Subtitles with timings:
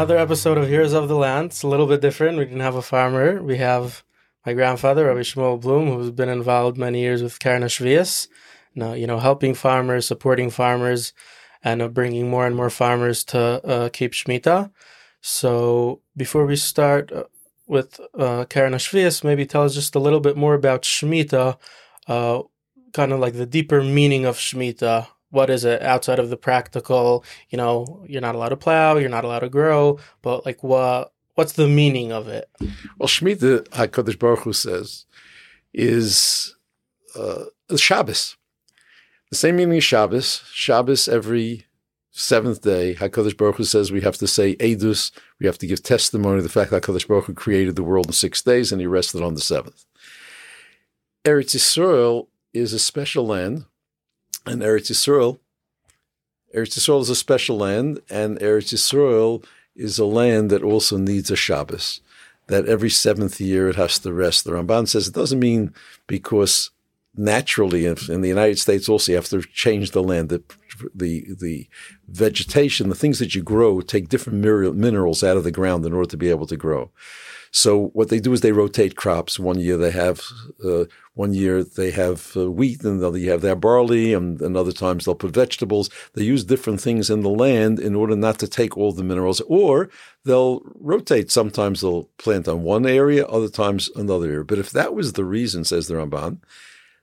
[0.00, 1.50] another episode of Heroes of the Land.
[1.50, 2.38] It's a little bit different.
[2.38, 3.42] We didn't have a farmer.
[3.42, 4.02] We have
[4.46, 8.26] my grandfather, Rabbi Shmuel Bloom, who's been involved many years with Keren HaShviis,
[8.74, 11.12] now, you know, helping farmers, supporting farmers,
[11.62, 14.70] and uh, bringing more and more farmers to uh, keep Shemitah.
[15.20, 17.24] So before we start uh,
[17.66, 21.58] with uh, Keren HaShviis, maybe tell us just a little bit more about Shemitah,
[22.06, 22.40] uh,
[22.94, 25.08] kind of like the deeper meaning of Shemitah.
[25.30, 27.24] What is it outside of the practical?
[27.48, 31.12] You know, you're not allowed to plow, you're not allowed to grow, but like what?
[31.34, 32.50] What's the meaning of it?
[32.98, 35.06] Well, Shemitah, Hakadosh Baruch Hu says,
[35.72, 36.54] is
[37.16, 37.44] uh,
[37.76, 38.36] Shabbos.
[39.30, 40.42] The same meaning as Shabbos.
[40.52, 41.66] Shabbos every
[42.10, 45.82] seventh day, HaKadosh Baruch Hu says we have to say Edus, we have to give
[45.82, 48.80] testimony of the fact that HaKadosh Baruch Hu created the world in six days and
[48.80, 49.84] he rested on the seventh.
[51.24, 53.64] Eretz Yisrael is a special land,
[54.46, 55.38] and Eretz Yisrael,
[56.54, 59.44] Eretz Yisrael is a special land, and Eretz Yisrael
[59.76, 62.00] is a land that also needs a Shabbos.
[62.48, 64.44] That every seventh year it has to rest.
[64.44, 65.72] The Ramban says it doesn't mean
[66.08, 66.70] because
[67.16, 70.30] naturally in the United States also you have to change the land.
[70.30, 70.42] The,
[70.92, 71.68] the, the
[72.08, 76.08] vegetation, the things that you grow take different minerals out of the ground in order
[76.10, 76.90] to be able to grow.
[77.52, 79.38] So what they do is they rotate crops.
[79.38, 80.22] One year they have,
[80.64, 84.56] uh, one year they have uh, wheat, and another you have their barley, and, and
[84.56, 85.90] other times they'll put vegetables.
[86.14, 89.40] They use different things in the land in order not to take all the minerals,
[89.42, 89.90] or
[90.24, 91.30] they'll rotate.
[91.30, 94.44] Sometimes they'll plant on one area, other times another area.
[94.44, 96.38] But if that was the reason, says the Ramban,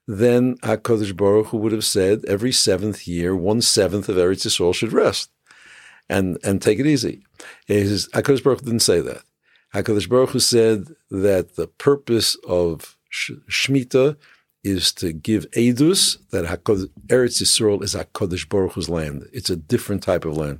[0.08, 4.74] then HaKadosh Baruch Hu would have said every seventh year, one seventh of Eretz Yisrael
[4.74, 5.30] should rest
[6.10, 7.26] and, and take it easy.
[7.70, 9.24] HaKadosh Baruch Hu didn't say that.
[9.74, 14.18] HaKadosh Baruch Hu said that the purpose of Shemitah
[14.64, 19.28] is to give Edus that Eretz Yisrael is HaKadosh Baruch Hu's land.
[19.32, 20.60] It's a different type of land.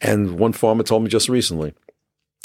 [0.00, 1.74] And one farmer told me just recently,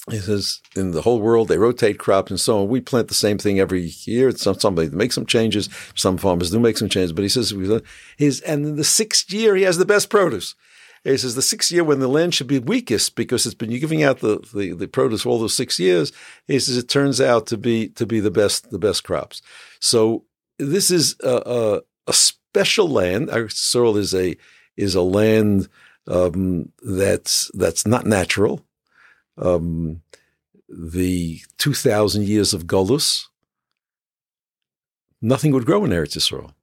[0.10, 2.68] he says in the whole world they rotate crops and so on.
[2.68, 4.32] We plant the same thing every year.
[4.32, 5.70] Some somebody makes some changes.
[5.96, 9.64] Some farmers do make some changes, but he says and in the sixth year he
[9.64, 10.56] has the best produce.
[11.06, 14.04] He says the sixth year when the land should be weakest because it's been giving
[14.04, 16.12] out the, the, the produce all those six years.
[16.48, 19.42] He says it turns out to be to be the best the best crops.
[19.80, 20.26] So
[20.60, 23.30] this is a, a, a special land.
[23.30, 24.36] Our soil is a
[24.76, 25.70] is a land
[26.08, 28.66] um, that's that's not natural
[29.38, 30.02] um,
[30.70, 33.26] the 2,000 years of Golus,
[35.22, 36.54] nothing would grow in Eretz Yisrael.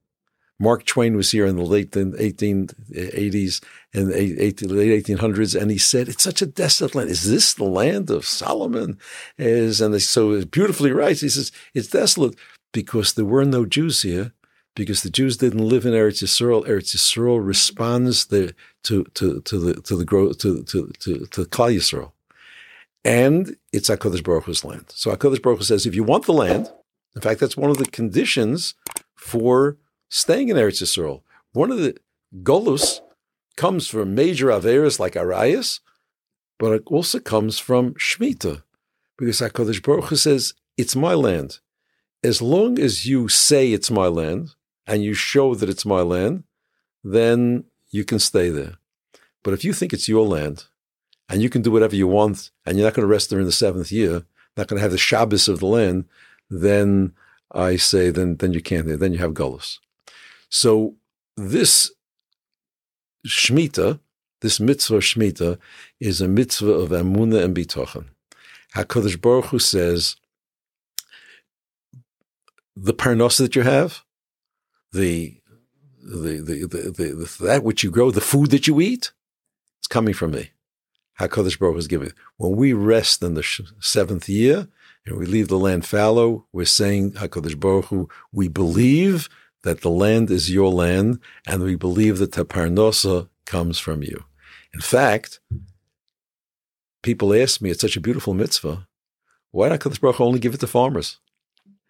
[0.63, 3.61] Mark Twain was here in the late 1880s
[3.93, 7.09] and late 1800s, and he said, "It's such a desolate land.
[7.09, 8.97] Is this the land of Solomon?"
[9.37, 11.21] Is and so beautifully writes.
[11.21, 12.35] He says it's desolate
[12.71, 14.31] because there were no Jews here,
[14.73, 16.65] because the Jews didn't live in Eretz Yisrael.
[16.65, 18.53] Eretz Yisrael responds to
[18.83, 22.13] to to the to the growth to to to, to Klal Yisrael
[23.05, 24.85] and it's HaKadosh Baruch Hu's land.
[24.89, 26.71] So HaKadosh Baruch Hu says, if you want the land,
[27.15, 28.75] in fact, that's one of the conditions
[29.15, 29.77] for
[30.13, 31.23] staying in Eretz Yisrael.
[31.53, 31.97] One of the
[32.43, 33.01] Golus
[33.55, 35.79] comes from major Averas like Arias,
[36.59, 38.61] but it also comes from Shemitah,
[39.17, 41.59] because HaKadosh Baruch Hu says, it's my land.
[42.23, 44.51] As long as you say it's my land,
[44.85, 46.43] and you show that it's my land,
[47.03, 48.75] then you can stay there.
[49.41, 50.65] But if you think it's your land,
[51.27, 53.45] and you can do whatever you want, and you're not going to rest there in
[53.45, 54.25] the seventh year,
[54.55, 56.05] not going to have the Shabbos of the land,
[56.49, 57.13] then
[57.51, 58.85] I say, then then you can't.
[58.85, 59.79] There, then you have gullus.
[60.53, 60.93] So
[61.35, 61.91] this
[63.27, 63.99] shmita,
[64.41, 65.57] this mitzvah shmita,
[65.99, 68.05] is a mitzvah of amuna and bitochen.
[68.75, 70.15] Hakadosh Baruch Hu says,
[72.75, 74.03] the parnos that you have,
[74.91, 75.39] the
[76.03, 79.11] the, the, the, the, that which you grow, the food that you eat,
[79.79, 80.51] it's coming from me.
[81.19, 82.11] HaKadosh Baruch is giving.
[82.37, 84.67] When we rest in the seventh year
[85.05, 89.29] and we leave the land fallow, we're saying, HaKadosh Baruch Hu, we believe
[89.63, 94.23] that the land is your land and we believe that the parnosa comes from you.
[94.73, 95.39] In fact,
[97.01, 98.87] people ask me, it's such a beautiful mitzvah.
[99.51, 101.19] Why not HaKadosh Baruch Hu only give it to farmers?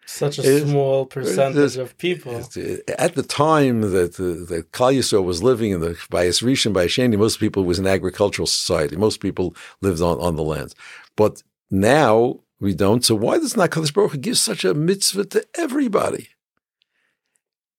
[0.06, 2.34] Such a it, small percentage of people.
[2.34, 6.74] Uh, at the time that the, that Klal Yisrael was living in the by Rishon
[6.74, 8.96] by Sheni, most people was an agricultural society.
[8.96, 10.74] Most people lived on, on the lands.
[11.16, 13.02] But now we don't.
[13.02, 16.28] So why does not Kadosh Baruch give such a mitzvah to everybody?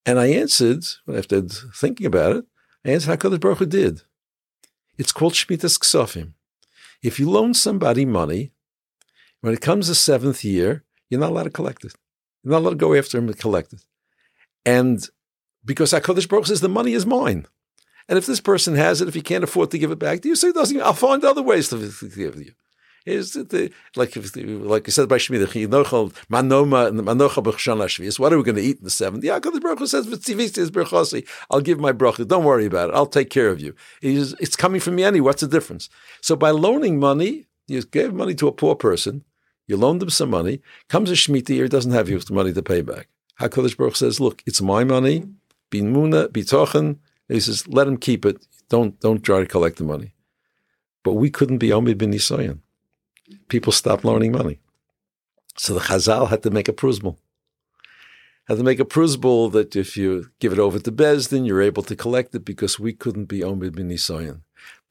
[0.06, 2.46] And I answered, after thinking about it,
[2.86, 4.02] I answered how Kadosh Baruch Hu did.
[4.98, 6.34] It's called Shemitah Ksofim.
[7.02, 8.52] If you loan somebody money,
[9.42, 11.94] when it comes the seventh year, you're not allowed to collect it.
[12.44, 13.84] You're not allowed to go after him and collect it.
[14.66, 15.07] And
[15.63, 17.48] because HaKadosh Baruch says the money is mine.
[18.08, 20.28] And if this person has it, if he can't afford to give it back to
[20.28, 22.54] you, say, doesn't, I'll find other ways to give it to you.
[23.06, 25.48] Is the like like I said by Shemitah,
[26.28, 29.22] manoma manocha b'chshana What are we going to eat in the seventh?
[29.22, 31.28] The Baruch Hu says is berchosi.
[31.52, 32.28] I'll give my bracha.
[32.28, 32.96] Don't worry about it.
[32.96, 33.75] I'll take care of you.
[34.02, 35.25] He's, it's coming from me anyway.
[35.25, 35.88] What's the difference?
[36.22, 39.24] So by loaning money, you gave money to a poor person.
[39.68, 40.62] You loaned them some money.
[40.90, 43.08] Comes a Shemitah year, doesn't have you the money to pay back.
[43.40, 45.25] Hakadosh Baruch says, "Look, it's my money.
[45.69, 46.98] Bin muna, bitochen."
[47.28, 48.38] He says, "Let him keep it.
[48.69, 50.13] Don't don't try to collect the money."
[51.04, 52.62] But we couldn't be Omid bin Nisayan.
[53.48, 54.60] People stopped loaning money.
[55.57, 57.18] So the Chazal had to make a prusbul.
[58.48, 61.83] Had to make a prusbul that if you give it over to Bezdin, you're able
[61.83, 64.42] to collect it because we couldn't be Omid bin Nisayan.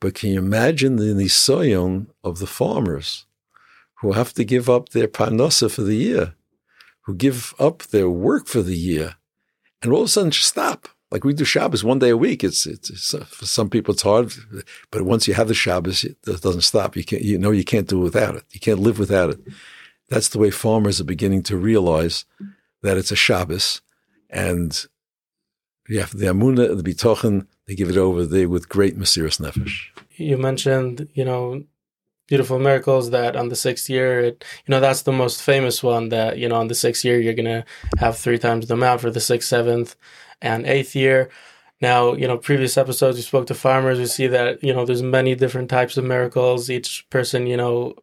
[0.01, 3.25] But can you imagine the Nisayan of the farmers
[4.01, 6.33] who have to give up their parnasa for the year,
[7.01, 9.15] who give up their work for the year,
[9.81, 10.89] and all of a sudden stop?
[11.15, 12.43] Like we do Shabbos one day a week.
[12.43, 14.33] It's, it's, it's uh, for some people it's hard,
[14.91, 16.97] but once you have the Shabbos, it doesn't stop.
[16.97, 18.43] You can't, you know, you can't do it without it.
[18.51, 19.39] You can't live without it.
[20.09, 22.25] That's the way farmers are beginning to realize
[22.81, 23.81] that it's a Shabbos,
[24.29, 24.85] and
[25.87, 29.97] you have the Amuna, the Bitochen, they give it over there with great Mesiris Nefesh.
[30.17, 31.63] You mentioned, you know,
[32.27, 36.09] beautiful miracles that on the sixth year it, you know that's the most famous one
[36.09, 37.63] that you know on the sixth year you're gonna
[37.99, 39.95] have three times the amount for the sixth seventh
[40.41, 41.29] and eighth year.
[41.81, 43.99] Now, you know, previous episodes we spoke to farmers.
[43.99, 46.69] We see that you know there's many different types of miracles.
[46.69, 47.95] Each person, you know,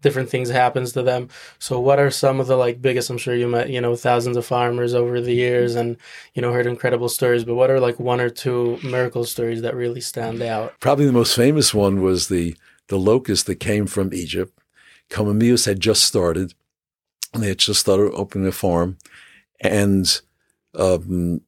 [0.00, 1.28] different things happens to them.
[1.58, 3.10] So, what are some of the like biggest?
[3.10, 5.96] I'm sure you met you know thousands of farmers over the years, and
[6.34, 7.44] you know heard incredible stories.
[7.44, 10.78] But what are like one or two miracle stories that really stand out?
[10.80, 12.56] Probably the most famous one was the
[12.88, 14.58] the locust that came from Egypt.
[15.10, 16.54] Comemius had just started,
[17.34, 18.96] and they had just started opening a farm,
[19.60, 20.20] and
[20.74, 21.40] um,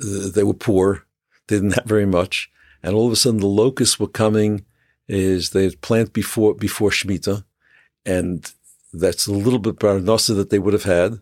[0.00, 1.04] they were poor.
[1.48, 2.50] They didn't have very much.
[2.82, 4.64] And all of a sudden the locusts were coming
[5.08, 7.44] is they had planted before, before Shemitah.
[8.04, 8.50] And
[8.92, 11.20] that's a little bit parnasa that they would have had.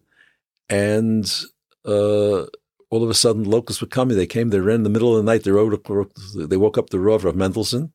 [0.68, 1.30] And,
[1.84, 2.44] uh,
[2.90, 4.16] all of a sudden locusts were coming.
[4.16, 5.42] They came, they ran in the middle of the night.
[5.42, 5.82] They wrote,
[6.36, 7.92] they woke up the Rav of Mendelssohn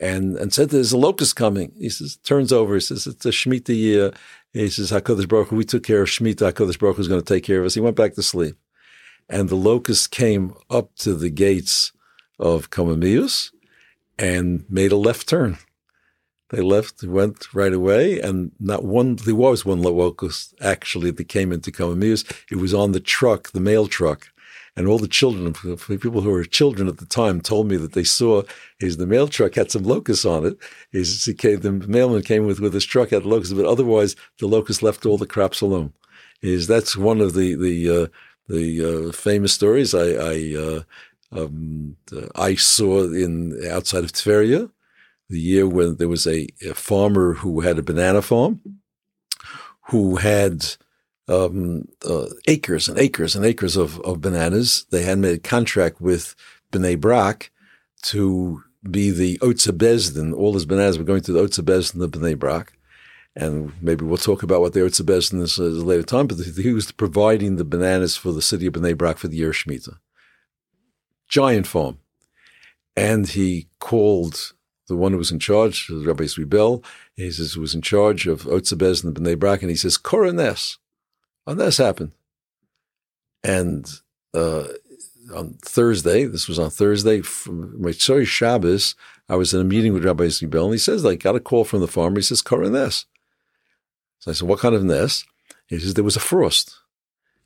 [0.00, 1.72] and, and said, there's a locust coming.
[1.76, 2.74] He says, turns over.
[2.74, 4.12] He says, it's a Shemitah year.
[4.52, 6.52] He says, HaKadosh Baruch Hu, we took care of Shemitah.
[6.52, 7.74] HaKadosh Baruch Hu is going to take care of us.
[7.74, 8.56] He went back to sleep
[9.30, 11.92] and the locusts came up to the gates
[12.38, 13.52] of Comemius
[14.18, 15.56] and made a left turn.
[16.50, 21.52] They left, went right away, and not one, there was one locust actually that came
[21.52, 22.24] into Comemius.
[22.50, 24.28] It was on the truck, the mail truck.
[24.76, 28.04] And all the children, people who were children at the time, told me that they
[28.04, 28.42] saw
[28.80, 30.56] is the mail truck had some locusts on it.
[30.92, 35.04] Is the mailman came with with his truck had locusts, but otherwise the locusts left
[35.04, 35.92] all the crops alone.
[36.40, 38.06] Is that's one of the the uh,
[38.50, 40.82] the uh, famous stories I I, uh,
[41.32, 41.96] um,
[42.34, 44.70] I saw in outside of Tveria,
[45.28, 48.60] the year when there was a, a farmer who had a banana farm,
[49.88, 50.66] who had
[51.28, 54.86] um, uh, acres and acres and acres of, of bananas.
[54.90, 56.34] They had made a contract with
[56.72, 57.52] Bnei Brak
[58.02, 60.34] to be the Otza Bezdin.
[60.34, 62.72] All his bananas were going to the Otza Bezdin of Bnei Brak
[63.36, 66.26] and maybe we'll talk about what they were best in this uh, later time.
[66.26, 69.52] But he was providing the bananas for the city of Bnei Brak for the year
[69.52, 69.98] Shemitah.
[71.28, 71.98] Giant farm.
[72.96, 74.52] And he called
[74.88, 78.42] the one who was in charge, Rabbi Zwiebel, he says, who was in charge of
[78.42, 80.78] Otzebez and the Bnei Brak, and he says, Korones.
[81.46, 82.12] And this happened.
[83.44, 83.88] And
[84.34, 84.64] uh,
[85.34, 88.96] on Thursday, this was on Thursday, my sorry Shabbos,
[89.28, 91.64] I was in a meeting with Rabbi Zwiebel, and he says, I got a call
[91.64, 92.16] from the farmer.
[92.16, 93.06] He says, Korones.
[94.20, 95.26] So I said, What kind of nest?
[95.66, 96.78] He says, There was a frost.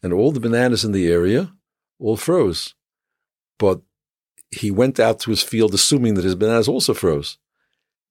[0.03, 1.53] And all the bananas in the area
[1.99, 2.75] all froze.
[3.59, 3.81] But
[4.51, 7.39] he went out to his field assuming that his bananas also froze.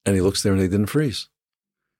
[0.05, 1.29] And he looks there and they didn't freeze.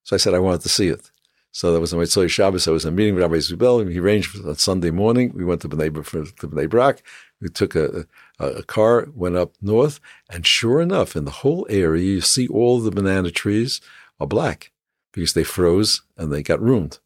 [0.04, 1.12] So I said, I wanted to see it.
[1.52, 2.68] So that was on my Shabbos.
[2.68, 3.92] I was in a meeting with Rabbi Zwiebel.
[3.92, 5.32] He arranged on Sunday morning.
[5.36, 7.04] We went to Bnei, to Bnei Brak.
[7.40, 8.08] We took a,
[8.40, 10.00] a, a, car, went up north,
[10.32, 13.82] and sure enough, in the whole area, you see all the banana trees
[14.20, 14.73] are black
[15.14, 17.00] because they froze and they got ruined.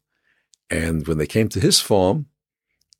[0.70, 2.26] And when they came to his farm,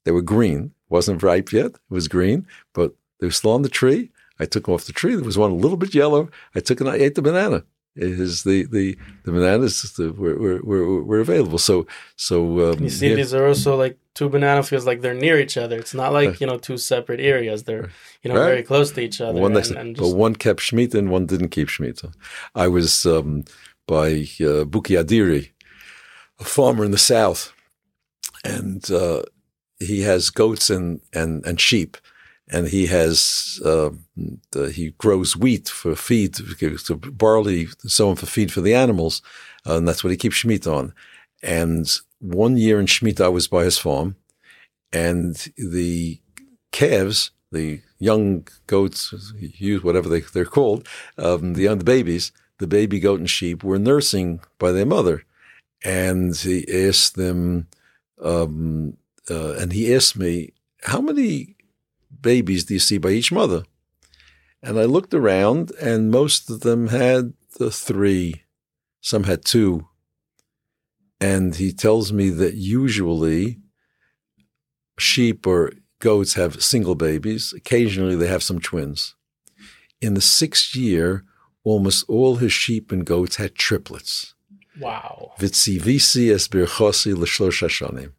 [0.05, 0.73] they were green.
[0.89, 1.73] wasn't ripe yet.
[1.73, 4.11] It was green, but they were still on the tree.
[4.39, 5.17] I took them off the tree.
[5.17, 6.31] There was one a little bit yellow.
[6.55, 7.65] I took and I ate the banana.
[7.97, 11.59] Is the the the bananas were, were, were, were available?
[11.59, 13.17] So so um, you see, yeah.
[13.17, 14.87] these are also like two banana fields.
[14.87, 15.77] Like they're near each other.
[15.77, 17.65] It's not like you know two separate areas.
[17.65, 17.91] They're
[18.23, 18.47] you know right.
[18.47, 19.41] very close to each other.
[19.41, 20.13] One and, and just...
[20.13, 22.15] But one kept Shemitah and one didn't keep Shemitah.
[22.55, 23.45] I was um,
[23.89, 24.11] by
[24.45, 25.51] uh, Buki Adiri,
[26.39, 27.53] a farmer in the south,
[28.45, 29.23] and uh,
[29.81, 31.97] he has goats and and and sheep,
[32.49, 33.91] and he has uh,
[34.53, 39.23] the, he grows wheat for feed, to barley, so on for feed for the animals,
[39.65, 40.95] and that's what he keeps shemitah on.
[41.43, 41.91] And
[42.21, 44.17] one year in shemitah, I was by his farm,
[44.93, 46.21] and the
[46.73, 53.01] calves, the young goats, use whatever they, they're called, um, the young babies, the baby
[53.01, 55.25] goat and sheep were nursing by their mother,
[55.85, 57.69] and he asked them,
[58.23, 58.97] um,
[59.31, 61.57] uh, and he asked me, how many
[62.21, 63.65] babies do you see by each mother?
[64.63, 68.43] And I looked around, and most of them had the three.
[69.01, 69.89] Some had two.
[71.21, 73.59] And he tells me that usually
[74.99, 77.53] sheep or goats have single babies.
[77.53, 79.15] Occasionally they have some twins.
[80.01, 81.25] In the sixth year,
[81.65, 84.35] almost all his sheep and goats had triplets.
[84.81, 85.33] Wow.
[85.39, 88.13] Vitzivisi es birchosi l'shlosh hashanim.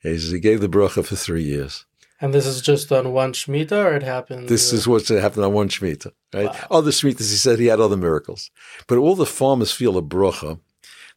[0.00, 1.84] He gave the bracha for three years.
[2.20, 4.48] And this is just on one Shemitah, or it happened?
[4.48, 6.46] This is what's happened on one Shemitah, right?
[6.46, 6.66] Wow.
[6.70, 8.50] Other Shemitahs, he said he had other miracles.
[8.88, 10.58] But all the farmers feel a bracha.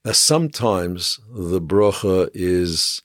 [0.06, 3.02] Now, sometimes the bracha is,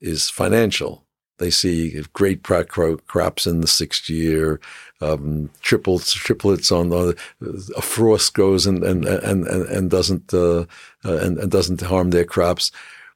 [0.00, 1.04] is financial.
[1.40, 4.60] They see great crops in the sixth year,
[5.00, 7.16] um, triplets, triplets on the,
[7.76, 10.66] a frost goes and and and and, doesn't uh,
[11.04, 12.70] uh, and, and doesn't harm their crops.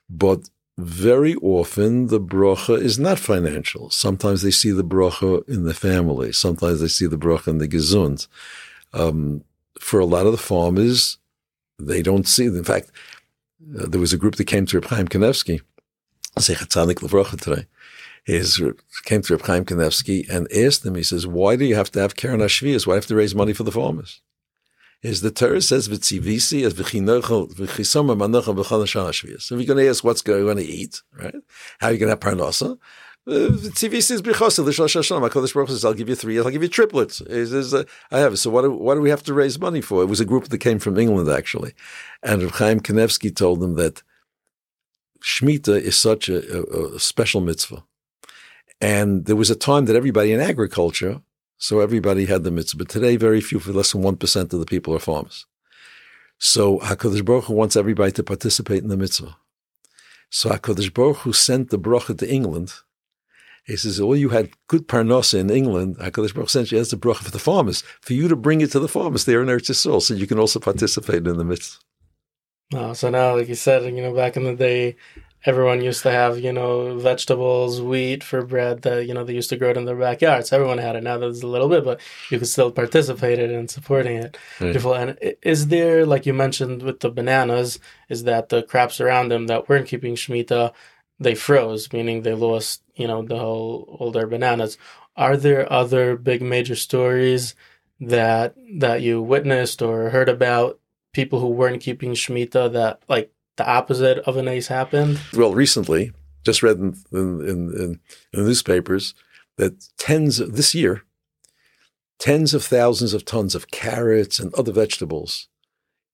[0.09, 3.91] But very often the bracha is not financial.
[3.91, 6.33] Sometimes they see the bracha in the family.
[6.33, 8.27] Sometimes they see the bracha in the gezund.
[8.95, 9.45] Um,
[9.79, 11.19] for a lot of the farmers,
[11.79, 12.47] they don't see.
[12.47, 12.91] In fact,
[13.79, 15.61] uh, there was a group that came to Reb Chaim Kanevsky,
[16.39, 17.67] Sechatzanik Levracha today.
[18.25, 18.43] He
[19.05, 22.01] came to Reb Chaim Kanevsky and asked him, he says, why do you have to
[22.01, 22.87] have Keren HaShviis?
[22.87, 24.23] Why have to raise money for the farmers?
[25.05, 29.89] is the Torah says v'tzivisi as v'chinochel v'chisoma manochel v'chol So if you're going to
[29.89, 31.35] ask what's going to eat, right?
[31.79, 32.79] How are you going to have parnasa?
[33.29, 35.29] V'tzivisi is b'chosa l'shlosh hashanah.
[35.29, 37.21] HaKadosh Baruch says, I'll give you three, I'll give you triplets.
[37.21, 38.39] Is, is, uh, I have.
[38.39, 40.03] So what do, what do we have to raise money for?
[40.03, 41.75] It was a group that came from England, actually.
[42.23, 44.03] And Reb Chaim Kanevsky told them that
[45.23, 47.85] Shemitah is such a, a, a special mitzvah.
[48.81, 51.23] And there was a time that everybody in agriculture
[51.65, 52.79] so everybody had the mitzvah.
[52.79, 55.47] But today, very few, for less than 1% of the people are farmers.
[56.39, 59.37] So HaKadosh Baruch Hu wants everybody to participate in the mitzvah.
[60.31, 62.75] So HaKadosh Baruch Hu sent the bracha to England.
[63.65, 66.91] He says, all you had good parnasa in England, HaKadosh Baruch Hu sent you as
[66.91, 69.49] the bracha for the farmers, for you to bring it to the farmers there in
[69.49, 71.83] Eretz Yisrael, so you can also participate in the mitzvah.
[72.75, 74.97] Oh, so now, like you said, you know, back in the day,
[75.47, 79.51] everyone used to have, you know, vegetables, wheat for bread that, you know, they used
[79.51, 80.53] to grow it in their backyards.
[80.53, 81.03] Everyone had it.
[81.03, 84.39] Now there's a little bit, but you could still participate in it and supporting it.
[84.59, 84.67] Right.
[84.67, 84.95] Beautiful.
[84.95, 89.47] And is there, like you mentioned with the bananas, is that the crops around them
[89.49, 90.73] that weren't keeping Shemitah,
[91.21, 94.79] they froze, meaning they lost, you know, the whole, all their bananas.
[95.17, 97.55] Are there other big major stories
[98.01, 100.81] that, that you witnessed or heard about
[101.13, 105.21] people who weren't keeping Shemitah that like the opposite of an ace happened?
[105.35, 106.13] Well, recently,
[106.45, 108.01] just read in, in, in, in
[108.33, 109.15] the newspapers
[109.57, 111.03] that tens of, this year,
[112.19, 115.49] tens of thousands of tons of carrots and other vegetables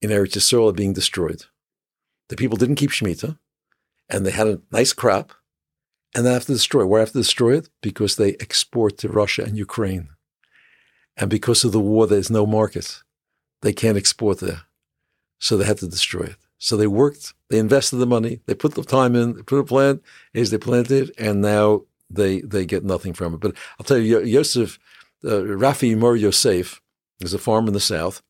[0.03, 1.45] in Eretz Yisrael are being destroyed.
[2.29, 3.39] The people didn't keep Shemitah,
[4.09, 5.33] and they had a nice crop,
[6.15, 6.85] and they have to destroy.
[6.87, 7.69] Why have to destroy it?
[7.83, 10.11] Because they export to Russia and Ukraine.
[11.17, 13.03] And because of the war, there's no market.
[13.63, 14.63] They can't export there.
[15.39, 16.37] So they had to destroy it.
[16.63, 19.65] So they worked, they invested the money, they put the time in, they put a
[19.65, 20.03] plant,
[20.35, 23.41] as they planted, and now they they get nothing from it.
[23.41, 24.79] But I'll tell you, Yosef,
[25.25, 26.83] uh, Rafi Mor Yosef
[27.21, 28.23] is a farmer in the south.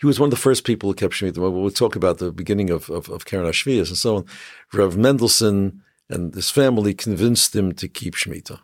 [0.00, 1.38] He was one of the first people who kept Shemitah.
[1.38, 4.24] We'll talk about the beginning of, of, of Keren HaShviis and so on.
[4.72, 8.60] Rav Mendelssohn and his family convinced him to keep Shemitah.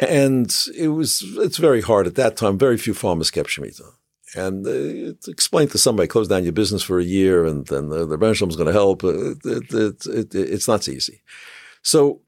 [0.00, 2.58] And it was, it's very hard at that time.
[2.58, 3.92] Very few farmers kept Shemitah
[4.34, 8.06] and uh, explain to somebody, close down your business for a year, and then the,
[8.06, 9.04] the is going to help.
[9.04, 11.22] It, it, it, it's not easy.
[11.82, 12.22] So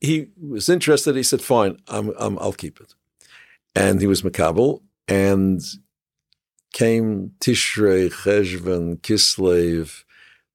[0.00, 1.16] he was interested.
[1.16, 2.94] He said, "Fine, I'm, I'm, I'll keep it."
[3.74, 5.62] And he was makabel, and
[6.72, 10.04] came Tishrei, Cheshvan, Kislev.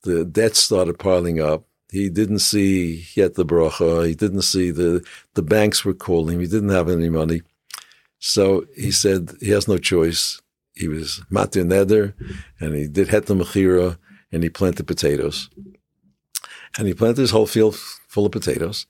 [0.03, 1.65] The debt started piling up.
[1.91, 4.07] He didn't see yet the bracha.
[4.07, 6.39] He didn't see the the banks were calling.
[6.39, 7.41] He didn't have any money.
[8.19, 10.41] So he said he has no choice.
[10.73, 12.13] He was matir neder,
[12.59, 13.97] and he did het mechira,
[14.31, 15.49] and he planted potatoes.
[16.77, 18.85] And he planted his whole field full of potatoes,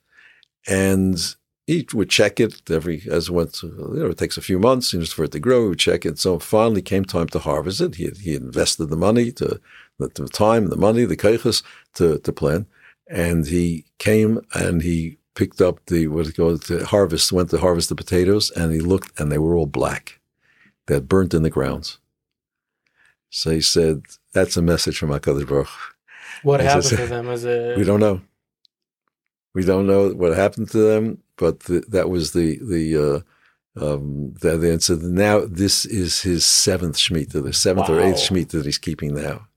[0.68, 1.18] and
[1.66, 3.62] he would check it every as it went.
[3.62, 5.64] You know, it takes a few months you know, for it to grow.
[5.64, 6.18] He would check it.
[6.20, 7.96] So finally came time to harvest it.
[7.96, 9.60] He had, he invested the money to
[10.00, 11.64] the time, the money, the keiches
[11.96, 12.68] to to plant,
[13.10, 17.60] and he came and he picked up the what it called to harvest, went to
[17.60, 20.20] harvest the potatoes, and he looked, and they were all black.
[20.88, 22.00] They had burnt in the grounds.
[23.30, 24.02] So he said,
[24.34, 25.70] "That's a message from Hakadosh Baruch."
[26.44, 27.30] What I happened said, to them?
[27.30, 28.22] Is it We don't know.
[29.54, 32.84] We don't know what happened to them, but the, that was the the.
[32.98, 33.20] Uh,
[33.80, 38.16] um, the, the, and so now this is his seventh shemitah, the seventh or eighth
[38.16, 38.38] Wow.
[38.38, 39.48] shemitah that he's keeping now,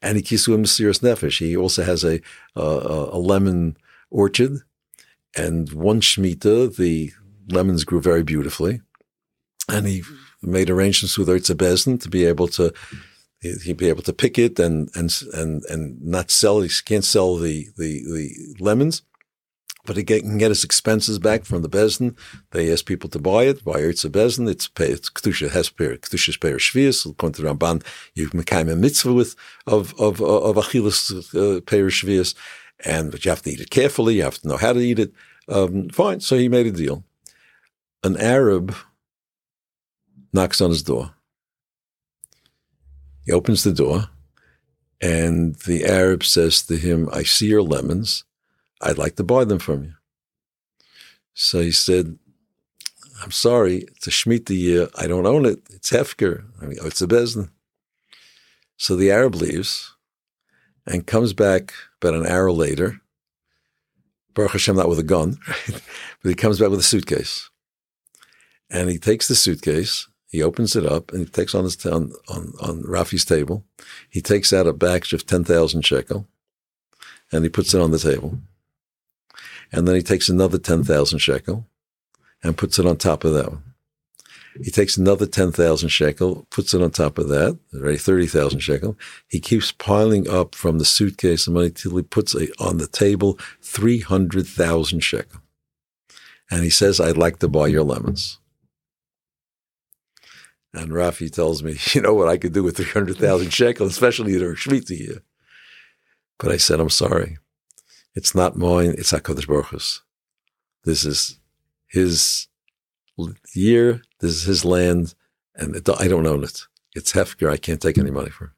[0.00, 1.40] and he keeps with Mesiris Nefesh.
[1.40, 2.20] He also has a
[2.56, 3.76] uh, a lemon
[4.08, 4.60] orchard,
[5.36, 7.12] and one shemitah the
[7.48, 8.80] lemons grew very beautifully,
[9.68, 10.02] and he
[10.42, 12.72] made arrangements with Ertz to be able to
[13.40, 16.60] he- he'd be able to pick it and and and and not sell.
[16.60, 19.02] He can't sell the the the lemons,
[19.84, 22.16] but he can get his expenses back from the bezin.
[22.52, 23.64] They ask people to buy it.
[23.64, 24.48] Buy Ertz bezin.
[24.48, 24.68] It's.
[24.78, 25.96] It's kedusha hesper.
[25.98, 27.08] Kedusha peir shvius.
[27.08, 30.98] According to Ramban, you can a mitzvah with of of of achilas
[31.34, 32.34] uh, peir shvius,
[32.84, 34.16] and but you have to eat it carefully.
[34.16, 35.12] You have to know how to eat it.
[35.48, 36.20] Um, fine.
[36.20, 37.04] So he made a deal.
[38.02, 38.74] An Arab
[40.32, 41.12] knocks on his door.
[43.24, 44.04] He opens the door,
[45.00, 48.24] and the Arab says to him, I see your lemons.
[48.80, 49.94] I'd like to buy them from you.
[51.34, 52.18] So he said,
[53.22, 54.88] I'm sorry, it's a Shemitah year.
[54.94, 55.60] I don't own it.
[55.70, 56.44] It's Hefker.
[56.60, 57.50] I mean, it's a Bezdin.
[58.76, 59.94] So the Arab leaves
[60.86, 63.00] and comes back about an hour later.
[64.36, 65.82] Baruch Hashem, not with a gun, right?
[66.22, 67.50] but he comes back with a suitcase.
[68.70, 72.12] And he takes the suitcase, he opens it up, and he takes on his on
[72.28, 73.64] on, on Rafi's table.
[74.10, 76.28] He takes out a batch of ten thousand shekel,
[77.32, 78.38] and he puts it on the table.
[79.72, 81.66] And then he takes another ten thousand shekel,
[82.42, 83.62] and puts it on top of that one.
[84.62, 88.60] He takes another ten thousand shekel, puts it on top of that, already thirty thousand
[88.60, 88.96] shekel.
[89.28, 92.86] He keeps piling up from the suitcase of money till he puts a, on the
[92.86, 95.40] table three hundred thousand shekel.
[96.50, 98.38] And he says, "I'd like to buy your lemons."
[100.76, 104.42] And Rafi tells me, you know what I could do with 300,000 shekel, especially in
[104.42, 105.22] a Shemitah year.
[106.38, 107.38] But I said, I'm sorry.
[108.14, 108.94] It's not mine.
[108.98, 110.02] It's HaKadosh Baruch Hu's.
[110.84, 111.38] This is
[111.88, 112.48] his
[113.54, 114.02] year.
[114.20, 115.14] This is his land.
[115.54, 116.62] And it, I don't own it.
[116.94, 117.50] It's Hefker.
[117.50, 118.50] I can't take any money for it.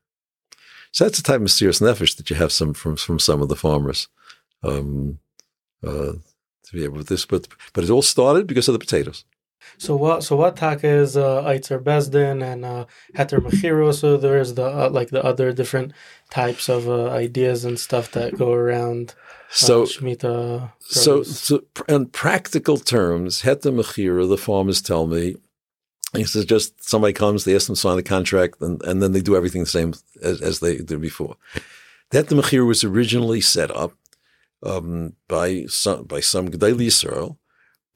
[0.93, 3.49] So that's the type of serious nefesh that you have some from, from some of
[3.49, 4.09] the farmers.
[4.63, 5.19] Um,
[5.87, 6.15] uh,
[6.65, 9.25] to be able with this, but, but it all started because of the potatoes.
[9.79, 10.25] So what?
[10.25, 13.95] So what taka is uh, Eitzer Bezdin and uh, Heter Mechiro?
[13.95, 15.93] So there's the uh, like the other different
[16.31, 19.15] types of uh, ideas and stuff that go around.
[19.51, 20.73] So, uh, Shemitah.
[20.81, 25.37] So, so in practical terms, Heta Mechira, the farmers tell me,
[26.15, 29.13] he says just somebody comes, they ask them to sign a contract, and, and then
[29.13, 31.37] they do everything the same as, as they did before.
[32.11, 33.93] That The Heta Mechira was originally set up
[34.63, 37.38] um, by some by some Gedali Yisrael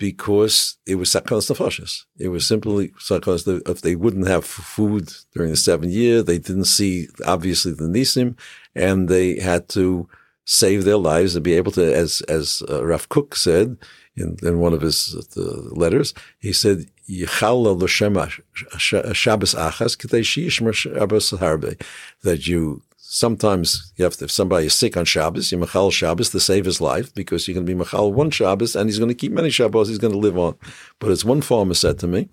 [0.03, 2.07] because it was Sakanas Nefashis.
[2.19, 6.65] It was simply Sakanas, if they wouldn't have food during the seven year, they didn't
[6.65, 8.37] see obviously the Nisim,
[8.75, 10.09] and they had to
[10.45, 13.77] save their lives and be able to, as as uh, Rav Kook said
[14.17, 14.99] in, in one of his
[15.37, 15.41] uh,
[15.85, 21.81] letters, he said, "Yichal Shabbos achas k'tei sheyishmer Shabbos harbe,"
[22.23, 22.83] that you
[23.13, 26.65] sometimes you have to, if somebody is sick on Shabbos, you machal Shabbos to save
[26.65, 29.33] his life because you're going to be machal one Shabbos and he's going to keep
[29.33, 29.89] many Shabbos.
[29.89, 30.57] He's going to live on.
[30.99, 32.31] But as one farmer said to me.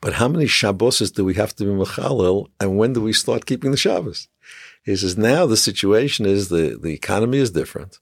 [0.00, 3.46] But how many Shabbos do we have to be mechalel, and when do we start
[3.46, 4.28] keeping the Shabbos?
[4.84, 7.98] He says now the situation is the, the economy is different.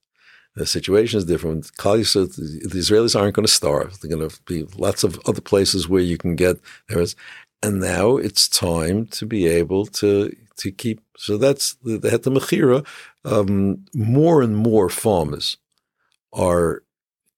[0.54, 1.70] The situation is different.
[1.78, 3.98] The Israelis aren't going to starve.
[4.00, 6.58] There are going to be lots of other places where you can get
[6.88, 7.16] there is,
[7.62, 11.00] and now it's time to be able to to keep.
[11.16, 12.86] So that's the, the Heta Mechira.
[13.24, 15.56] Um, more and more farmers
[16.32, 16.82] are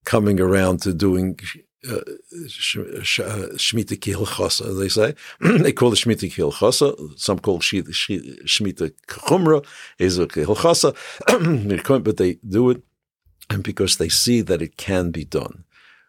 [0.04, 1.38] coming around to doing
[1.88, 2.00] uh,
[2.46, 5.14] Shemitah Kihilchasa, they say.
[5.62, 7.18] they call it Shemitah Kihilchasa.
[7.18, 9.64] Some call it Shemitah Chumra,
[9.98, 10.26] is a
[12.00, 12.82] but they do it
[13.50, 15.64] and because they see that it can be done.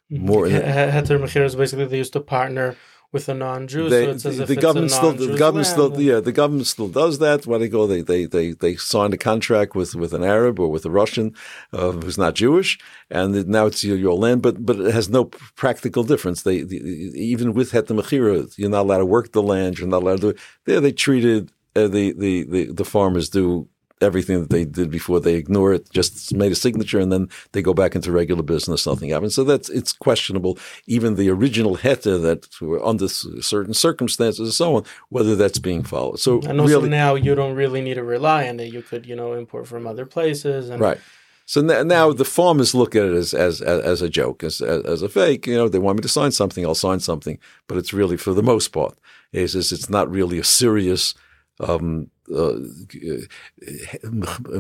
[0.09, 2.75] More He- Heter is basically they used to partner
[3.11, 6.01] with a non-Jew, they, so it's as the, if the government still the government still
[6.01, 7.47] yeah the government still does that.
[7.47, 10.69] When they go they they they they signed a contract with with an Arab or
[10.69, 11.33] with a Russian
[11.73, 15.25] uh, who's not Jewish and now it's your, your land but but it has no
[15.55, 16.43] practical difference.
[16.43, 20.21] They the, even with Het you're not allowed to work the land you're not allowed
[20.21, 23.67] to do there they treated uh, the, the the the farmers do
[24.01, 27.61] everything that they did before they ignore it just made a signature and then they
[27.61, 32.21] go back into regular business nothing happens so that's it's questionable even the original heta
[32.21, 36.77] that were under certain circumstances and so on whether that's being followed so And also
[36.77, 38.71] really now you don't really need to rely on it.
[38.73, 40.69] You could, you know, import from other places.
[40.69, 40.99] And right
[41.45, 45.01] So now the farmers look at it as as as, a joke, as, as as
[45.01, 45.45] a fake.
[45.47, 48.33] You know, they want me to sign something, I'll sign something, but it's really for
[48.33, 48.97] the most part,
[49.31, 51.13] is is it's not really a serious
[51.59, 52.59] um, uh,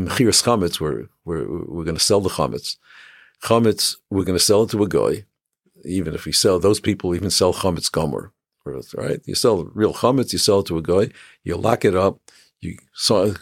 [0.07, 0.79] mechiras chametz.
[0.79, 2.77] We're we're we're going to sell the chametz.
[3.43, 5.25] Chametz, we're going to sell it to a guy.
[5.83, 8.31] Even if we sell those people, even sell chametz gomer,
[8.65, 9.21] right?
[9.25, 12.19] You sell real chametz, you sell it to a guy, you lock it up,
[12.61, 12.77] you,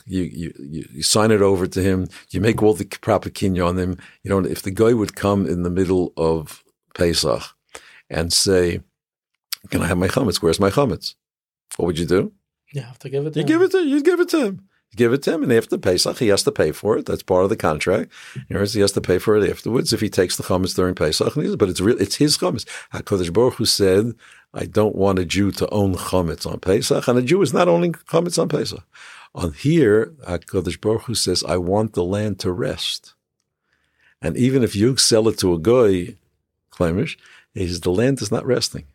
[0.06, 3.80] you, you, you sign it over to him, you make all the proper kinyan on
[3.80, 3.98] him.
[4.24, 7.44] You know, if the guy would come in the middle of Pesach
[8.10, 8.82] and say,
[9.70, 10.42] Can I have my chametz?
[10.42, 11.16] Where's my chametz?
[11.78, 12.34] What would you do?
[12.74, 13.48] You have to give it to you him.
[13.48, 14.68] give it to you give it to him.
[14.92, 17.06] You give it to him, and after Pesach, he has to pay for it.
[17.06, 18.12] That's part of the contract.
[18.48, 21.34] He has to pay for it afterwards if he takes the chametz during Pesach.
[21.36, 22.66] But it's real, it's his chametz.
[22.92, 24.16] Hakadosh Baruch Hu said,
[24.54, 27.68] "I don't want a Jew to own chametz on Pesach, and a Jew is not
[27.68, 28.84] owning chametz on Pesach."
[29.36, 33.14] On here, Hakadosh Baruch Hu says, "I want the land to rest."
[34.22, 36.18] And even if you sell it to a guy,
[36.72, 37.18] Klemish,
[37.54, 38.86] he says the land is not resting.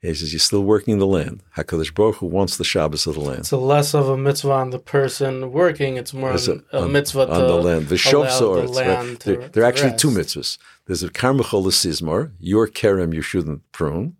[0.00, 1.42] He says you're still working the land.
[1.56, 3.40] Hakadosh Baruch Hu wants the Shabbos of the land.
[3.40, 5.96] It's less of a mitzvah on the person working.
[5.96, 7.88] It's more It's a, on- mitzvah on the land.
[7.88, 9.20] The Shov the right?
[9.20, 10.56] to- There, there are actually two mitzvahs.
[10.86, 12.32] There's a karmachol sizmar.
[12.38, 14.16] Your kerem you shouldn't prune.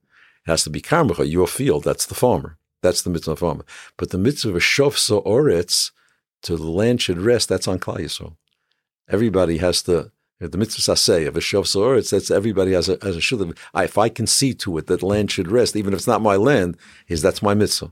[0.47, 1.31] It has to be karmachol.
[1.31, 1.85] Your field.
[1.85, 2.59] That's the farmer.
[2.83, 3.65] That's the mitzvah of farmer.
[3.97, 5.93] But the mitzvah of Shov Soretz,
[6.43, 7.49] to the land should rest.
[7.49, 8.37] That's on Klal Yisrael.
[9.09, 10.11] Everybody has to.
[10.41, 13.53] The mitzvah say of a shov it says everybody has a has a shul.
[13.75, 16.37] If I can see to it that land should rest, even if it's not my
[16.37, 16.77] land,
[17.09, 17.91] is that's my mitzvah.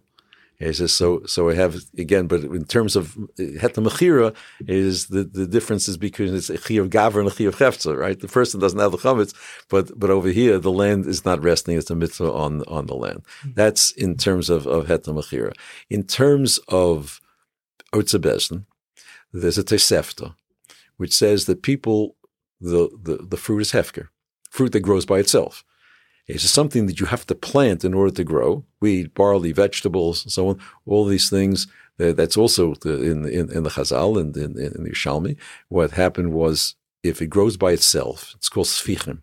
[0.58, 1.22] He says so.
[1.26, 4.34] So I have again, but in terms of uh, heta mechira,
[4.66, 7.56] is the the difference is because it's a chi of gaver and a chi of
[7.56, 8.18] chefza, right?
[8.18, 9.34] The person doesn't have the chametz,
[9.68, 12.94] but but over here the land is not resting; it's a mitzvah on on the
[12.94, 13.24] land.
[13.40, 13.50] Mm-hmm.
[13.54, 15.52] That's in terms of of heta mechira.
[15.90, 17.20] In terms of
[17.92, 18.64] otza bezdin,
[19.32, 20.36] there's a tesefta,
[20.96, 22.16] which says that people
[22.60, 24.08] the the the fruit is hefker,
[24.50, 25.64] fruit that grows by itself.
[26.28, 28.64] It's something that you have to plant in order to grow.
[28.80, 30.60] Wheat, barley, vegetables, and so on.
[30.84, 31.68] All these things.
[32.00, 35.36] uh, That's also the, in, in in the Chazal and in, in, in the Yerushalmi.
[35.68, 39.20] What happened was, if it grows by itself, it's called sfichim.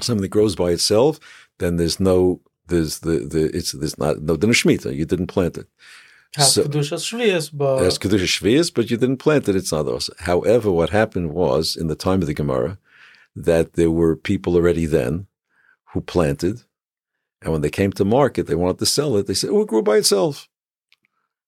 [0.00, 1.20] Something that grows by itself,
[1.58, 4.94] then there's no there's the the it's there's not no then a shemitah.
[4.94, 5.68] You didn't plant it.
[6.36, 9.56] Has So- kedushas shvius, but There's Kedusha Shvius, but you didn't plant it.
[9.56, 10.10] It's not those.
[10.30, 12.78] However, what happened was in the time of the Gemara
[13.34, 15.28] that there were people already then
[15.92, 16.56] who planted,
[17.40, 19.26] and when they came to market, they wanted to sell it.
[19.26, 20.48] They said, "Oh, it grew by itself."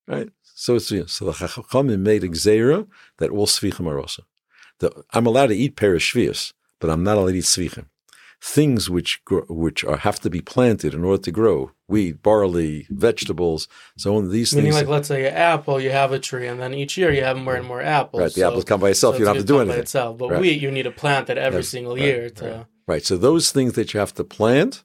[0.07, 0.31] Right.
[0.55, 2.87] So it's so the Chachamim made a gzeira
[3.19, 4.23] that all svichim are also.
[4.79, 7.87] The, I'm allowed to eat perish shvius, but I'm not allowed to eat svichim.
[8.41, 12.87] Things which grow, which are have to be planted in order to grow, wheat, barley,
[12.89, 14.31] vegetables, so on.
[14.31, 16.97] These meaning things, like let's say an apple, you have a tree, and then each
[16.97, 18.21] year you have more and more apples.
[18.21, 18.33] right?
[18.33, 19.15] The so- apples come by itself.
[19.17, 19.83] so you don't have to do gonna by anything.
[19.83, 20.19] Itself.
[20.19, 20.41] But Right.
[20.41, 22.45] wheat, you need to plant it every single right, year to.
[22.45, 22.67] right.
[22.87, 23.05] Right.
[23.05, 24.83] So those things that you have to plant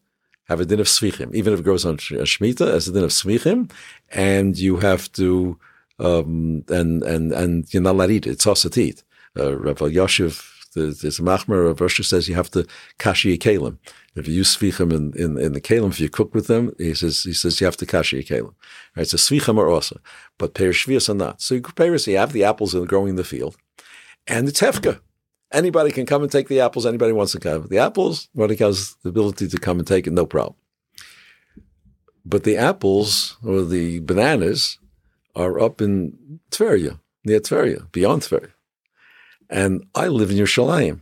[0.49, 2.91] have a din of svichim, even if it grows on sh- a shemitah as a
[2.91, 3.69] din of svichim,
[4.11, 5.57] and you have to
[5.99, 8.31] um, and and and you're not allowed to eat it.
[8.31, 9.03] It's also to eat.
[9.37, 10.33] Uh, Rav Yashiv,
[10.73, 11.65] the- there's a machmer.
[11.65, 12.65] Rav Rosh says you have to
[12.99, 13.77] kashi kalim.
[14.15, 16.93] If you use svichim in, in, in the kalim, if you cook with them, he
[16.93, 18.53] says he says you have to kashi kalim.
[18.95, 19.07] Right.
[19.07, 19.99] So svichim are also,
[20.37, 21.41] but perish shvius are not.
[21.41, 23.55] So you perish, you have the apples growing in the field,
[24.27, 24.99] and it's hefka
[25.53, 26.85] anybody can come and take the apples.
[26.85, 27.67] Anybody wants to come.
[27.67, 30.55] The apples, nobody has the ability to come and take it, no problem.
[32.25, 34.79] But the apples or the bananas
[35.35, 38.52] are up in Tveria, near Tveria, beyond Tveria.
[39.49, 41.01] And I live in Yerushalayim.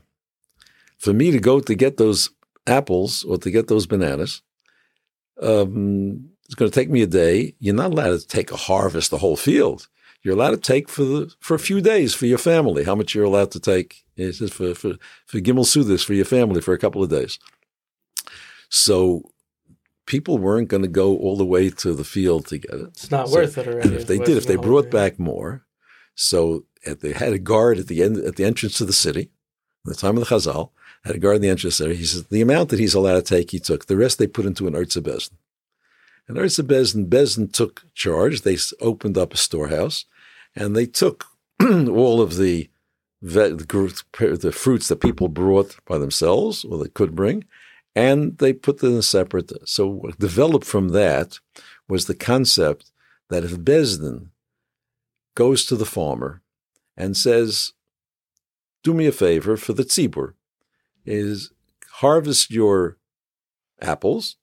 [0.97, 2.29] For me to go to get those
[2.67, 4.41] apples or to get those bananas,
[5.41, 7.55] um, it's going to take me a day.
[7.59, 9.87] You're not allowed to take a harvest the whole field.
[10.23, 12.83] You're allowed to take for the for a few days for your family.
[12.83, 14.03] How much you're allowed to take?
[14.15, 14.93] It says for for
[15.25, 17.39] for Gimel Sudas for your family for a couple of days.
[18.69, 19.31] So
[20.05, 22.87] people weren't going to go all the way to the field to get it.
[22.89, 23.87] It's not So- worth it already.
[23.89, 25.65] And if they did, if they brought back more,
[26.13, 29.31] so at, they had a guard at the end at the entrance to the city,
[29.85, 30.71] at the time of the Chazal,
[31.03, 31.93] had a guard in the entrance there.
[31.93, 33.85] He says the amount that he's allowed to take, he took.
[33.85, 35.37] The rest they put into an Ertza Bezdin.
[36.27, 38.41] And Ertza Bezdin, Bezdin took charge.
[38.41, 40.05] They opened up a storehouse,
[40.55, 41.25] and they took
[41.61, 42.69] all of the
[43.21, 47.43] the, the fruits that people brought by themselves or they could bring,
[47.95, 49.51] and they put them in separate.
[49.67, 51.39] So what developed from that
[51.87, 52.91] was the concept
[53.29, 54.29] that if Bezdin
[55.35, 56.41] goes to the farmer
[56.97, 57.73] and says,
[58.83, 60.33] "Do me a favor for the tzibur,
[61.05, 61.51] is
[61.93, 62.97] harvest your
[63.81, 64.37] apples.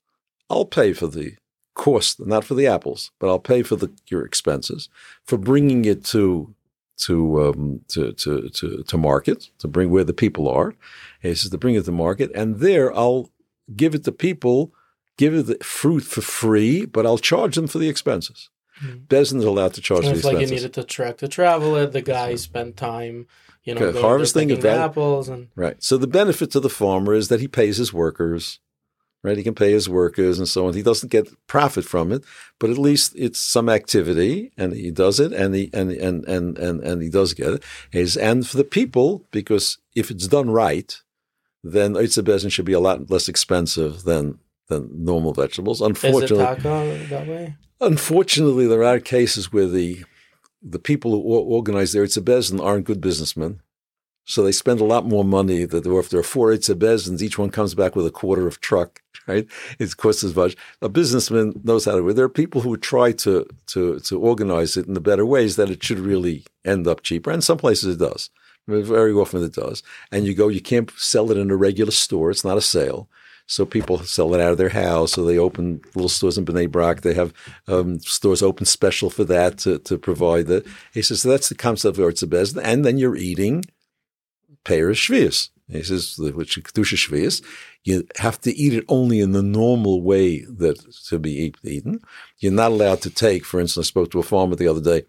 [0.49, 1.35] I'll pay for the
[1.73, 4.89] cost, not for the apples, but I'll pay for the your expenses
[5.23, 6.53] for bringing it to
[6.99, 10.75] to, um, to, to, to, to market, to bring where the people are.
[11.21, 12.29] He says to bring it to market.
[12.35, 13.29] And there I'll
[13.75, 14.73] give it to people,
[15.17, 18.49] give it the fruit for free, but I'll charge them for the expenses.
[18.83, 19.11] Mm.
[19.11, 21.91] Is allowed to charge so it's like you needed to track to travel it.
[21.91, 23.27] The guy spent time,
[23.63, 25.81] you know, Okay, harvesting of apples and Right.
[25.83, 28.59] So the benefit to the farmer is that he pays his workers,
[29.23, 29.37] right?
[29.37, 30.73] He can pay his workers and so on.
[30.73, 32.23] He doesn't get profit from it,
[32.57, 36.57] but at least it's some activity and he does it and he and and and
[36.57, 37.63] and, and he does get it.
[37.91, 41.01] Is and for the people, because if it's done right,
[41.63, 44.39] then Oitza Bezin should be a lot less expensive than
[44.69, 45.81] than normal vegetables.
[45.81, 47.55] is it Unfortunately, that way?
[47.81, 50.03] Unfortunately, there are cases where the
[50.61, 53.61] the people who or- organize the Oitza Bezin aren't good businessmen.
[54.25, 55.65] So they spend a lot more money.
[55.65, 58.59] That if there are four Oitza Bezins, each one comes back with a quarter of
[58.59, 59.47] truck, right?
[59.79, 60.55] It costs as much.
[60.81, 62.13] A businessman knows how to do it.
[62.13, 65.69] There are people who try to, to, to organize it in the better ways that
[65.69, 67.31] it should really end up cheaper.
[67.31, 68.29] And some places it does.
[68.67, 69.81] Very often it does.
[70.11, 72.29] And you go, you can't sell it in a regular store.
[72.29, 73.09] It's not a sale.
[73.49, 75.13] So people sell it out of their house.
[75.13, 77.01] So they open little stores in Bnei Brak.
[77.01, 77.33] They have
[77.67, 80.67] um, stores open special for that to, to provide that.
[80.93, 82.61] He says, so that's the concept of Ortza Bezin.
[82.63, 83.65] And then you're eating
[84.65, 85.49] Pear Shvius.
[85.67, 87.43] He says, which is Kedusha Shvius.
[87.83, 92.01] You have to eat it only in the normal way that to be eaten.
[92.37, 95.07] You're not allowed to take, for instance, I spoke to a farmer the other day,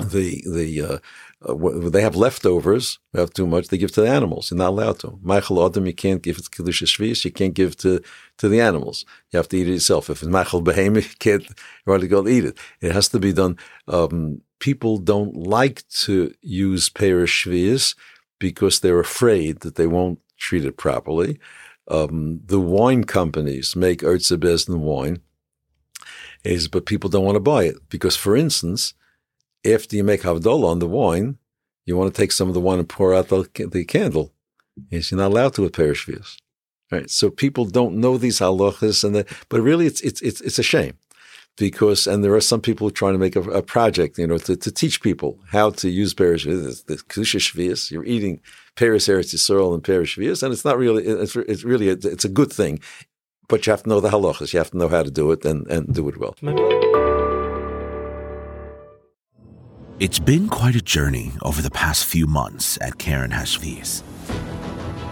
[0.00, 0.98] the, the, uh,
[1.40, 1.54] uh,
[1.90, 4.50] they have leftovers, they have too much, they give to the animals.
[4.50, 5.18] You're not allowed to.
[5.22, 8.02] Michael Adam, you can't give it to Kedusha Shvius, you can't give to,
[8.38, 9.04] to the animals.
[9.30, 10.10] You have to eat it yourself.
[10.10, 11.54] If it's Michael Behemoth, you can't you
[11.86, 12.58] want to go eat it.
[12.80, 13.56] It has to be done.
[13.86, 17.96] Um, people don't like to use Perish Shvius
[18.38, 21.38] because they're afraid that they won't treat it properly.
[21.88, 25.20] Um, the wine companies make Ertze Bezin wine,
[26.44, 28.94] is but people don't want to buy it because, for instance,
[29.66, 31.38] after you make Havdalah on the wine,
[31.86, 34.32] you want to take some of the wine and pour out the, the candle.
[34.90, 36.36] Yes, you're not allowed to with Perishvius.
[36.90, 37.10] Right.
[37.10, 40.62] So people don't know these halachas and the, but really it's, it's, it's, it's a
[40.62, 40.94] shame
[41.58, 44.56] because, and there are some people trying to make a, a project, you know, to,
[44.56, 47.90] to teach people how to use Perishvius, the Kedusha Shvius.
[47.90, 48.40] You're eating
[48.74, 52.30] Peris Eretz Yisrael and Perishvius, and it's not really, it's, it's really, a, it's a
[52.30, 52.80] good thing,
[53.48, 54.54] but you have to know the halachas.
[54.54, 56.36] You have to know how to do it and, and do it well.
[60.00, 64.04] It's been quite a journey over the past few months at Keren HaShviis.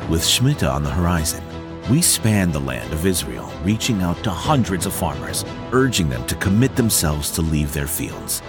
[0.09, 1.43] With Shemitah on the horizon,
[1.91, 6.37] we span the land of Israel, reaching out to hundreds of farmers, urging them to
[6.37, 8.43] commit themselves to leave their fields.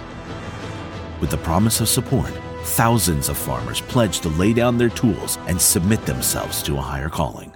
[1.20, 2.30] With the promise of support,
[2.62, 7.08] thousands of farmers pledge to lay down their tools and submit themselves to a higher
[7.08, 7.52] calling.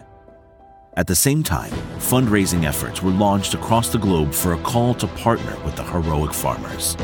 [0.96, 5.06] At the same time, fundraising efforts were launched across the globe for a call to
[5.06, 6.96] partner with the heroic farmers.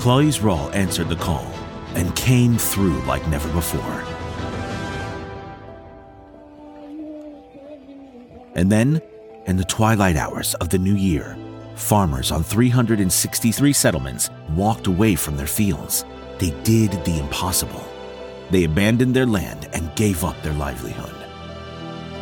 [0.00, 1.44] Klal Yisroel answered the call
[1.94, 4.02] and came through like never before.
[8.54, 9.02] And then,
[9.44, 11.36] in the twilight hours of the new year,
[11.74, 16.06] farmers on 363 settlements walked away from their fields.
[16.38, 17.84] They did the impossible.
[18.50, 21.14] They abandoned their land and gave up their livelihood.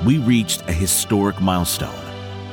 [0.04, 1.94] We reached a historic milestone.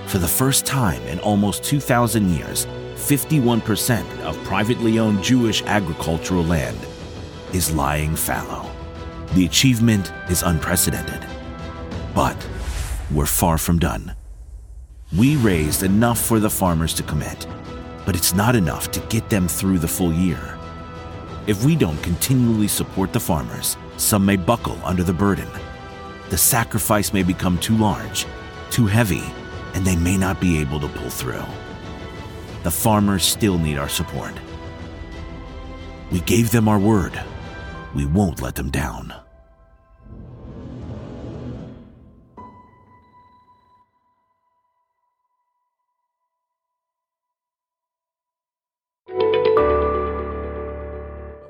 [0.06, 2.68] For the first time in almost 2,000 years,
[3.06, 6.80] 51% of privately owned Jewish agricultural land
[7.54, 8.68] is lying fallow.
[9.36, 11.24] The achievement is unprecedented.
[12.16, 12.36] But
[13.12, 14.16] we're far from done.
[15.16, 17.46] We raised enough for the farmers to commit,
[18.08, 20.58] but it's not enough to get them through the full year.
[21.46, 25.50] If we don't continually support the farmers, some may buckle under the burden.
[26.32, 28.26] The sacrifice may become too large,
[28.72, 29.24] too heavy,
[29.76, 31.46] and they may not be able to pull through
[32.66, 34.34] the farmers still need our support.
[36.12, 37.14] We gave them our word.
[37.94, 39.14] We won't let them down.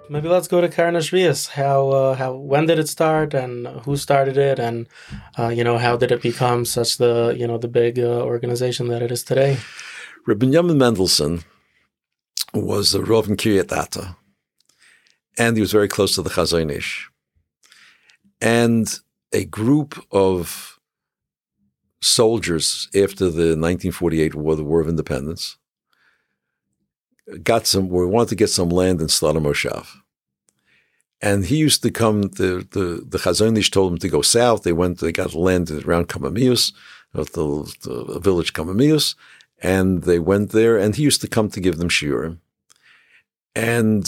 [0.09, 1.51] Maybe let's go to Keren HaShviis.
[1.51, 4.85] How uh, how when did it start and who started it and
[5.39, 8.89] uh, you know how did it become such the you know the big uh, organization
[8.89, 9.57] that it is today?
[10.27, 11.43] Rabbi Yamin Mendelssohn
[12.51, 14.15] was a Rav in Kiryat Ata,
[15.37, 17.11] and he was very close to the Chazon Ish.
[18.41, 18.87] And
[19.31, 20.79] a group of
[22.01, 25.57] soldiers after the 1948 war, the War of Independence,
[27.43, 29.85] got some, we wanted to get some land in Slaughter Moshav.
[31.21, 34.63] And he used to come, the, the, the Chazon Ish told him to go south.
[34.63, 36.73] They went, they got land around Kamamius,
[37.13, 39.13] uh, the, the village Kamamius,
[39.65, 42.39] and they went there, and he used to come to give them shiurim.
[43.55, 44.05] And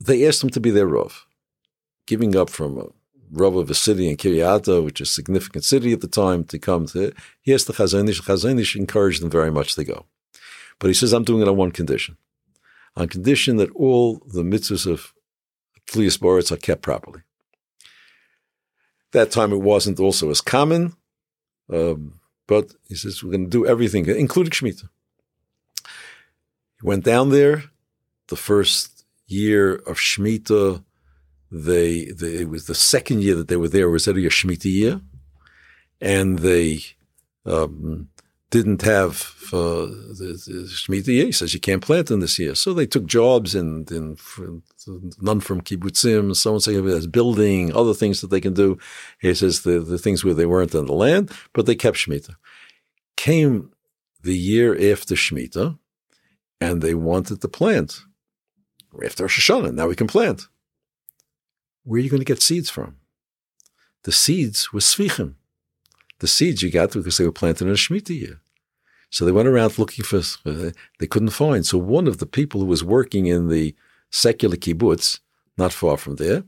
[0.00, 1.26] they asked him to be their Rav,
[2.06, 2.86] giving up from a
[3.44, 6.58] of a city in Kiryat Ata, which is a significant city at the time, to
[6.58, 7.12] come to.
[7.40, 8.20] He asked the Chazon Ish.
[8.20, 10.04] The Chazon Ish encouraged them very much to go.
[10.78, 12.18] But he says, I'm doing it on one condition
[12.96, 15.12] on condition that all the mitzvahs of
[15.88, 17.22] Tlias Boritz are kept properly.
[19.12, 20.94] That time it wasn't also as common,
[21.70, 24.88] um, but he says, we're going to do everything, including Shemitah.
[26.80, 27.64] He went down there.
[28.28, 30.84] The first year of Shemitah,
[31.50, 34.64] they, they, it was the second year that they were there was already a Shemitah
[34.64, 35.00] year.
[36.00, 36.80] And they
[37.44, 38.08] um,
[38.52, 39.88] didn't have uh,
[40.18, 42.54] the, the Shemitah He says you can't plant in this year.
[42.54, 48.20] So they took jobs in, none from kibbutzim, so and so as building, other things
[48.20, 48.78] that they can do.
[49.20, 52.36] He says the, the things where they weren't on the land, but they kept Shemitah.
[53.16, 53.72] Came
[54.22, 55.78] the year after Shemitah,
[56.60, 58.04] and they wanted to plant.
[59.02, 60.48] After Rosh Hashanah, now we can plant.
[61.84, 62.96] Where are you going to get seeds from?
[64.02, 65.36] The seeds were svichim.
[66.18, 68.41] The seeds you got because they were planted in a Shemitah year.
[69.12, 71.66] So they went around looking for, uh, they couldn't find.
[71.66, 73.76] So one of the people who was working in the
[74.10, 75.20] secular kibbutz,
[75.58, 76.44] not far from there,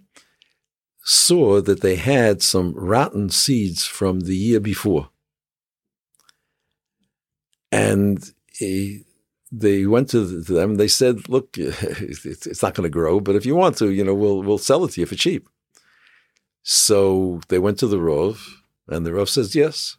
[1.05, 5.11] saw that they had some rotten seeds from the year before.
[7.71, 9.03] And he,
[9.53, 13.45] they went to them and they said, look, it's not going to grow, but if
[13.45, 15.51] you want to, you know, we'll, we'll sell it to you for cheap.
[16.63, 18.41] So they went to the Rov
[18.89, 19.99] and the Rov says, yes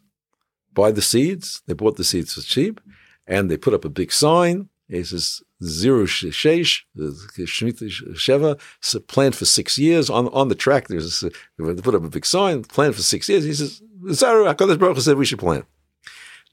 [0.76, 1.62] buy the seeds.
[1.66, 2.80] They bought the seeds for cheap,
[3.26, 4.68] and they put up a big sign.
[4.88, 10.08] It says zero sheish, shemitah sheva, planned for six years.
[10.08, 13.28] On on the track, there's a, they put up a big sign, planned for six
[13.28, 13.42] years.
[13.42, 15.64] He says, Zaru Hakadosh Baruch said we should plant.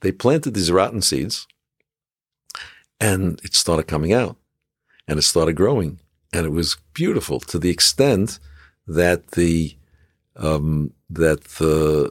[0.00, 1.46] They planted these rotten seeds,
[2.98, 4.36] and it started coming out,
[5.06, 6.00] and it started growing,
[6.32, 8.40] and it was beautiful to the extent
[8.88, 9.76] that the
[10.36, 12.10] um, that the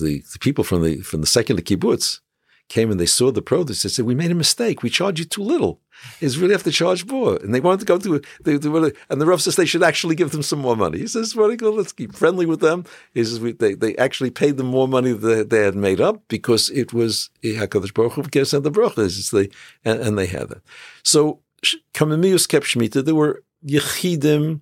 [0.00, 2.20] the, the people from the from the secular kibbutz
[2.68, 3.82] came and they saw the produce.
[3.82, 4.82] They said, "We made a mistake.
[4.82, 5.80] We charge you too little.
[6.20, 9.20] It's really have to charge more." And they wanted to go to they, they and
[9.20, 10.98] the Rav says they should actually give them some more money.
[10.98, 11.74] He says, "Very good.
[11.74, 12.84] Let's keep friendly with them."
[13.14, 16.22] He says we, they they actually paid them more money than they had made up
[16.28, 19.30] because it was eh, Hakadosh Baruch Hu sent the brachas.
[19.30, 19.48] They
[19.88, 20.62] and, and they had that.
[21.02, 21.40] So
[21.94, 23.04] Kamimius kept shmita.
[23.04, 24.60] There were yechidim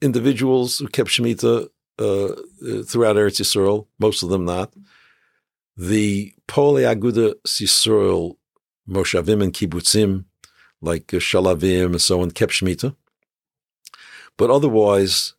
[0.00, 2.28] individuals who kept shmita uh,
[2.84, 4.72] throughout Eretz Yisrael, most of them not.
[5.76, 8.36] The Poalei Aguda Yisrael
[8.88, 10.24] Moshavim and Kibbutzim,
[10.80, 12.94] like uh, Shaalvim and so on, kept Shemitah.
[14.36, 15.34] But otherwise,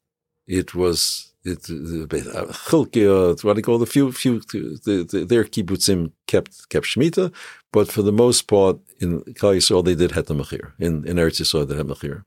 [0.47, 5.25] it was it, uh, uh, Chilkia, what do you call the few few the, the,
[5.25, 7.33] their kibbutzim kept kept shmita,
[7.71, 10.71] but for the most part in Klal Yisrael they did het mechir.
[10.79, 12.23] In in Eretz Yisrael they had mechir.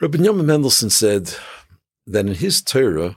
[0.00, 1.34] Rabbi Yom Mendelssohn said
[2.10, 3.16] that in his Torah,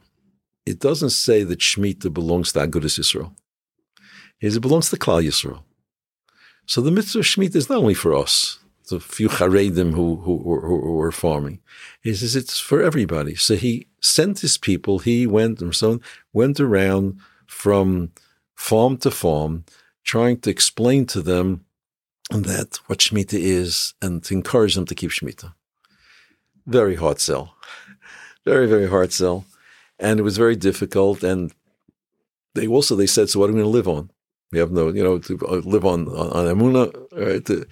[0.65, 3.33] it doesn't say that Shemitah belongs to Agudas Yisrael.
[4.39, 5.63] It belongs to Klal Yisrael.
[6.65, 10.37] So the mitzvah of Shemitah is not only for us, the few Charedim who, who,
[10.43, 11.59] who, who farming.
[12.01, 13.35] He says it's for everybody.
[13.35, 15.99] So he sent his people, he went and so
[16.31, 18.11] went around from
[18.55, 19.65] farm to farm,
[20.03, 21.65] trying to explain to them
[22.29, 25.53] that what Shemitah is and to encourage them to keep Shemitah.
[26.65, 27.55] Very hard sell
[28.45, 29.45] very, very hard sell.
[29.99, 31.23] And it was very difficult.
[31.23, 31.53] And
[32.55, 34.09] they also, they said, so what are we going to live on?
[34.51, 36.91] We have no, you know, to uh, live on, on, on Amuna.
[37.11, 37.67] Right?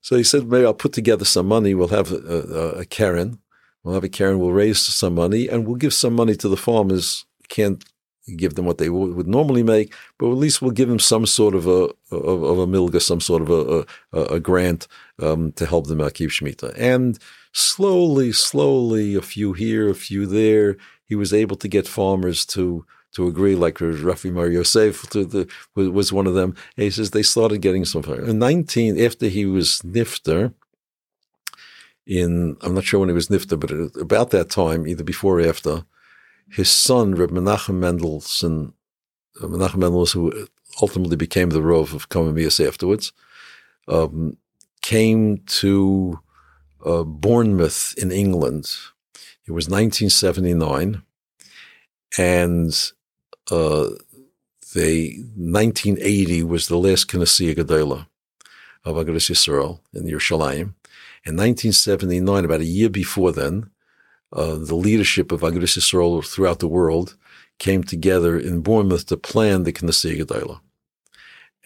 [0.00, 1.74] So he said, maybe I'll put together some money.
[1.74, 3.38] We'll have a, a, a Karen.
[3.82, 4.38] We'll have a Karen.
[4.38, 7.24] We'll raise some money and we'll give some money to the farmers.
[7.48, 7.84] Can't
[8.36, 11.24] give them what they would, would normally make, but at least we'll give them some
[11.26, 14.86] sort of a of, of a milga, some sort of a a, a grant
[15.18, 16.74] um, to help them out keep shemitah.
[16.76, 17.18] And
[17.52, 22.84] slowly, slowly, a few here, a few there, he was able to get farmers to
[23.12, 26.54] to agree, like Rafi Mar Yosef to the, was one of them.
[26.76, 28.04] And he says they started getting some.
[28.04, 30.52] In 19, after he was nifter,
[32.06, 35.48] in, I'm not sure when he was nifter, but about that time, either before or
[35.48, 35.84] after,
[36.50, 38.72] his son, Reb Menachem Mendelssohn,
[39.42, 40.46] uh, Menachem Mendelssohn, who
[40.80, 43.12] ultimately became the Rav of Kamamias afterwards,
[43.88, 44.36] um,
[44.80, 46.18] came to
[46.84, 48.76] uh, Bournemouth in England.
[49.46, 51.02] It was 1979,
[52.18, 52.92] and
[53.50, 53.88] uh,
[54.74, 58.06] they 1980 was the last Knesset Gedola
[58.84, 60.74] of Agudas Yisrael in Yerushalayim.
[61.24, 63.70] In 1979, about a year before then,
[64.32, 67.16] uh, the leadership of Agudas Yisrael throughout the world
[67.58, 70.60] came together in Bournemouth to plan the Knesset Gedola.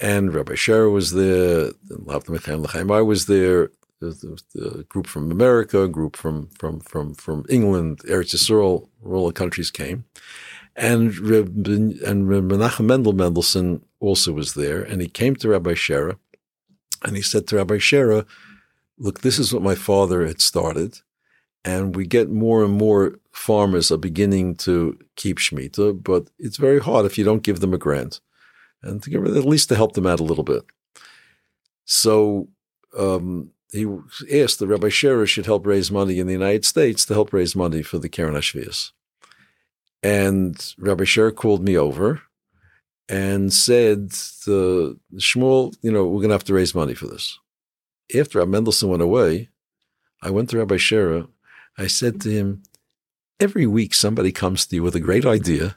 [0.01, 3.71] And Rabbi Scherer was there, and Michael Chaimar was there,
[4.11, 9.27] the, the group from America, a group from from from from England, Eretz Yisrael, all
[9.27, 10.05] the countries came,
[10.77, 16.17] and and Menachem Mendel Mendelssohn also was there, and he came to Rabbi Sherer,
[17.03, 18.27] and he said to Rabbi Sherer,
[18.99, 21.01] "Look, this is what my father had started."
[21.65, 26.81] And we get more and more farmers are beginning to keep Shemitah, but it's very
[26.81, 28.21] hard if you don't give them a grant.
[28.83, 30.65] And to give, at least to help them out a little bit.
[31.85, 32.49] So
[32.99, 33.87] um, he
[34.43, 37.57] asked the Rabbi Sherer should help raise money in the United States to help raise
[37.57, 38.93] money for the Keren HaShviis.
[40.03, 42.23] And Rabbi Sherer called me over
[43.09, 44.11] and said,
[44.47, 47.39] the Shmuel, you know, we're going to have to raise money for this.
[48.14, 49.49] After Rabbi Mendelssohn went away,
[50.20, 51.29] I went to Rabbi Sherer.
[51.79, 52.62] I said to him,
[53.41, 55.77] every week somebody comes to you with a great idea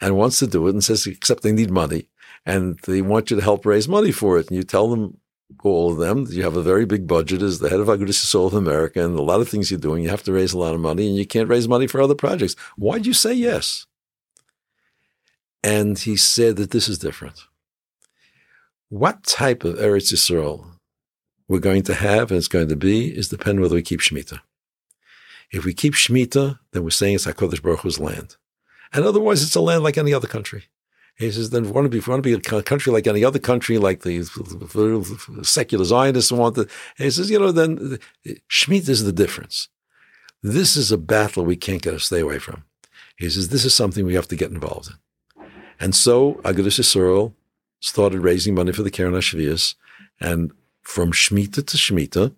[0.00, 2.08] and wants to do it and says, except they need money
[2.44, 4.48] and they want you to help raise money for it.
[4.48, 5.18] And you tell them,
[5.62, 8.46] all of them, you have a very big budget as the head of Agudas Soul
[8.46, 10.02] of America and a lot of things you're doing.
[10.02, 12.14] You have to raise a lot of money and you can't raise money for other
[12.14, 12.54] projects.
[12.76, 13.86] Why'd you say yes?
[15.62, 17.44] And he said that this is different.
[18.88, 20.66] What type of Eretz Yisrael
[21.48, 24.40] we're going to have and it's going to be is dependent whether we keep Shemitah.
[25.50, 28.36] If we keep Shemitah, then we're saying it's HaKadosh Baruch Hu's land.
[28.92, 30.64] And otherwise, it's a land like any other country.
[31.20, 33.06] He says, then if we want to be, if want to be a country like
[33.06, 34.24] any other country, like the
[35.42, 36.66] secular Zionists want to,
[36.96, 37.98] he says, you know, then
[38.48, 39.68] Shemitah is the difference.
[40.42, 42.64] This is a battle we can't get to stay away from.
[43.18, 45.46] He says, this is something we have to get involved in.
[45.78, 47.34] And so Agudas Yisrael
[47.80, 49.74] started raising money for the Keren HaShviis.
[50.20, 52.34] And from Shemitah to Shemitah,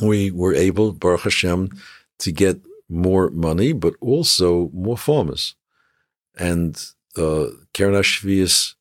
[0.00, 1.70] we were able, Baruch Hashem,
[2.18, 5.56] to get more money, but also more farmers.
[6.38, 6.80] And
[7.72, 8.74] Keren HaShviis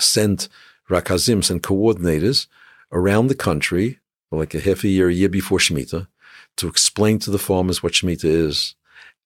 [0.00, 0.48] sent
[0.88, 2.46] rakazim, sent coordinators
[2.92, 4.00] around the country,
[4.30, 6.06] like a half a year, a year before Shemitah,
[6.56, 8.74] to explain to the farmers what Shemitah is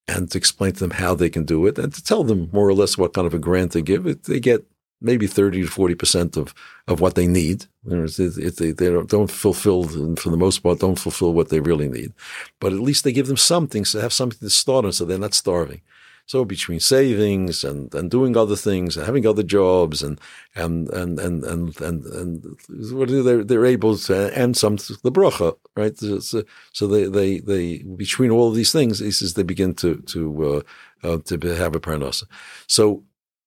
[0.07, 2.69] and to explain to them how they can do it and to tell them more
[2.69, 4.23] or less what kind of a grant they give.
[4.25, 4.65] They get
[5.01, 6.55] maybe 30 to 40% of,
[6.89, 7.67] of what they need.
[7.87, 9.85] If they, they don't, don't fulfill,
[10.17, 12.13] for the most part, don't fulfill what they really need.
[12.61, 15.05] But at least they give them something, so they have something to start on so
[15.05, 15.83] they're not starving.
[16.27, 20.19] So between savings and, and doing other things and having other jobs and
[20.55, 25.97] and and and and and, and they're they're able to and some the bracha right.
[25.99, 29.97] So, so they they they between all of these things, he says they begin to
[29.97, 30.65] to
[31.05, 32.25] uh, uh, to have a parnasa.
[32.67, 33.05] So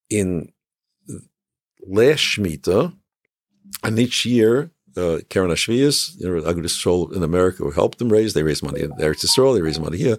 [0.09, 0.51] in
[1.87, 2.93] last shmita,
[3.83, 8.33] and each year uh, Keren HaShviis, you know, Agudas in America who helped them raise.
[8.33, 10.17] They raise money in Eretz Yisrael, they raise money here.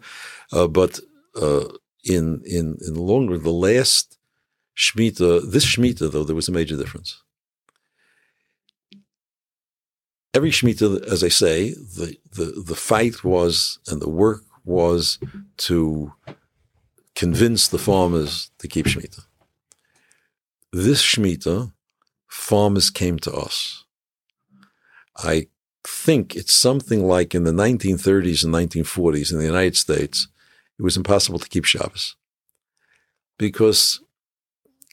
[0.53, 1.01] Uh, but
[1.41, 1.65] uh,
[2.09, 4.19] in in in the the last
[4.79, 7.21] Shemitah, this Shemitah, though, there was a major difference.
[10.33, 15.19] Every Shemitah, as I say, the, the, the fight was and the work was
[15.57, 16.13] to
[17.17, 19.25] convince the farmers to keep Shemitah.
[20.73, 21.73] This Shemitah,
[22.29, 23.85] farmers came to us.
[25.17, 25.49] I
[25.85, 30.29] think it's something like in the 1930s and 1940s in the United States,
[30.79, 32.17] it was impossible to keep Shabbos
[33.39, 34.01] because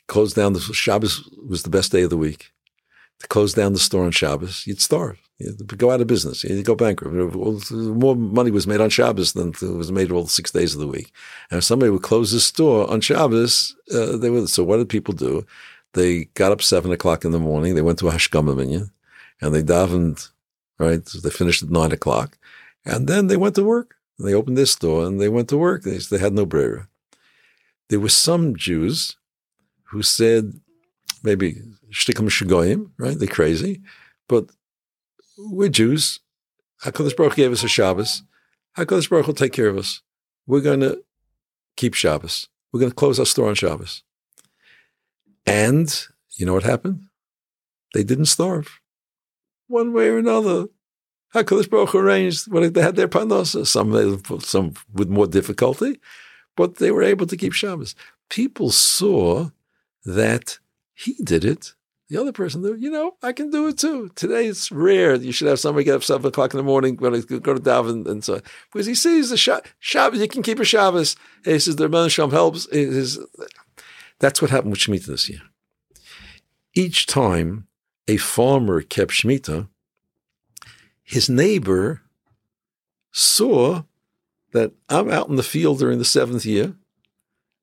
[0.07, 2.51] close down the Shabbos was the best day of the week.
[3.21, 5.17] To close down the store on Shabbos, you'd starve.
[5.37, 6.43] You'd go out of business.
[6.43, 7.71] You'd go bankrupt.
[7.71, 11.11] More money was made on Shabbos than was made all six days of the week.
[11.49, 14.49] And if somebody would close the store on Shabbos, uh, they would.
[14.49, 15.45] So what did people do?
[15.93, 17.75] They got up seven o'clock in the morning.
[17.75, 18.91] They went to a Hashkama minyan,
[19.41, 20.29] and they davened.
[20.77, 22.37] Right, so they finished at nine o'clock,
[22.83, 23.95] and then they went to work.
[24.19, 25.83] They opened this store and they went to work.
[25.83, 26.87] They, they had no brera.
[27.89, 29.17] There were some Jews
[29.89, 30.53] who said,
[31.23, 31.61] maybe
[31.91, 33.17] shtikum shagoyim, right?
[33.17, 33.81] They're crazy,
[34.27, 34.49] but
[35.37, 36.19] we're Jews.
[36.83, 38.23] Hakadosh Baruch gave us a Shabbos.
[38.77, 40.01] Hakadosh Baruch will take care of us.
[40.47, 41.03] We're going to
[41.75, 42.47] keep Shabbos.
[42.71, 44.03] We're going to close our store on Shabbos.
[45.45, 46.07] And
[46.37, 47.07] you know what happened?
[47.93, 48.79] They didn't starve.
[49.67, 50.67] One way or another,
[51.33, 55.99] HaKadosh Baruch arranged when they had their panos, some, some with more difficulty,
[56.55, 57.95] but they were able to keep Shabbos.
[58.29, 59.49] People saw
[60.05, 60.59] that
[60.93, 61.73] he did it.
[62.07, 64.11] The other person, you know, I can do it too.
[64.15, 65.15] Today it's rare.
[65.15, 67.59] You should have somebody get up seven o'clock in the morning when I go to
[67.59, 69.37] daven and so because he sees the
[69.79, 70.19] Shabbos.
[70.19, 71.15] You can keep a Shabbos.
[71.43, 72.67] He says the Rebbeinu Shalom helps.
[72.67, 73.19] Is,
[74.19, 75.41] that's what happened with Shemitah this year.
[76.75, 77.67] Each time
[78.07, 79.67] a farmer kept Shemitah,
[81.05, 82.01] his neighbor
[83.11, 83.83] saw
[84.51, 86.75] that I'm out in the field during the seventh year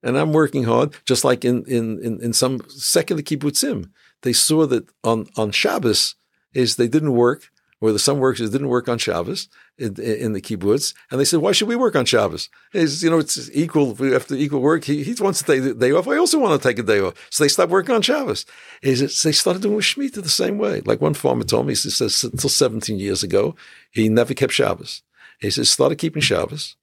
[0.02, 3.90] and I'm working hard, just like in, in, in, in some secular kibbutzim.
[4.22, 6.14] They saw that on, on Shabbos
[6.54, 7.50] is they didn't work.
[7.82, 11.40] Where the some workers didn't work on Shabbos in, in the kibbutz, and they said,
[11.40, 12.48] "Why should we work on Shabbos?
[12.72, 13.94] It's, you know, it's equal.
[13.94, 14.84] We have to equal work.
[14.84, 16.06] He, he wants to take the day off.
[16.06, 18.46] I also want to take a day off." So they stopped working on Shabbos.
[18.82, 20.80] Is they started doing Shemitah the same way.
[20.82, 23.56] Like one farmer told me, he says, until 17 years ago,
[23.90, 25.02] he never kept Shabbos.
[25.40, 26.76] He says, started keeping Shabbos,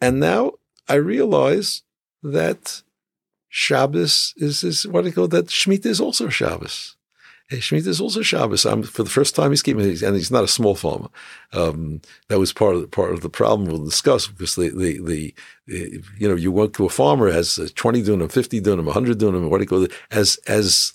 [0.00, 0.54] and now
[0.88, 1.82] I realize
[2.24, 2.82] that
[3.48, 5.46] Shabbos is, is what you call that?
[5.46, 6.96] Shemitah is also Shabbos.
[7.52, 8.64] Hey, Shemitah is also Shabbos.
[8.64, 11.08] I'm, for the first time, he's keeping and he's not a small farmer.
[11.52, 15.02] Um, that was part of the, part of the problem we'll discuss because the, the,
[15.02, 15.34] the,
[16.18, 19.58] you know you went to a farmer has 20 dunam, 50 dunam, 100 dunam, what
[19.58, 19.92] do you call it?
[20.10, 20.94] As as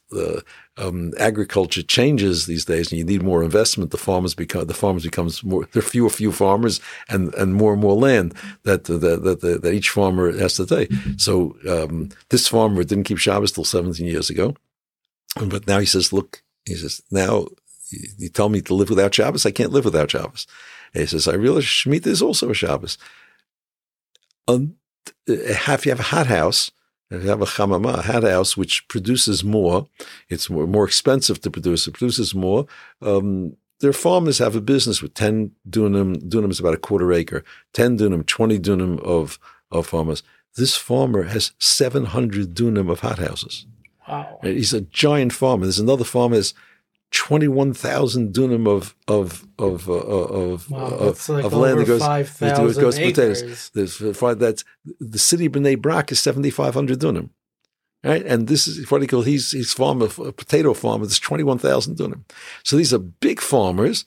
[0.78, 5.04] um, agriculture changes these days, and you need more investment, the farmers become the farmers
[5.04, 5.68] becomes more.
[5.74, 8.34] There are fewer few farmers, and and more and more land
[8.64, 10.92] that that that, that, each farmer has to take.
[11.18, 14.56] So um, this farmer didn't keep Shabbos till 17 years ago,
[15.46, 17.48] but now he says, look he says, now
[18.18, 19.46] you tell me to live without Shabbos.
[19.46, 20.48] I can't live without Shabbos.
[20.94, 22.98] And he says, I realize Shemitah is also a Shabbos.
[24.48, 24.76] Um,
[25.26, 26.72] if you have a hot house,
[27.10, 29.88] if you have a chamama, a hot house, which produces more,
[30.30, 32.66] it's more, more expensive to produce, it produces more.
[33.02, 37.44] Um, their farmers have a business with 10 dunam, dunam is about a quarter acre,
[37.74, 39.40] 10 dunam, 20 dunam of,
[39.72, 40.24] of farmers.
[40.56, 43.68] This farmer has 700 dunam of hothouses.
[44.08, 44.40] Wow.
[44.42, 45.66] He's a giant farmer.
[45.66, 46.54] There's another farmer has
[47.12, 51.88] 21,000 dunam of of of uh, uh of wow, uh, of, like of land that
[51.88, 53.72] goes, 5, that goes potatoes.
[53.74, 54.66] There's uh, that's
[55.00, 57.30] the city of Bnei Brak is 7,500 dunam.
[58.04, 59.26] Right, and this is what he called.
[59.26, 61.06] He's he's farmer, a potato farmer.
[61.06, 62.30] There's 21,000 dunam.
[62.64, 64.06] So these are big farmers,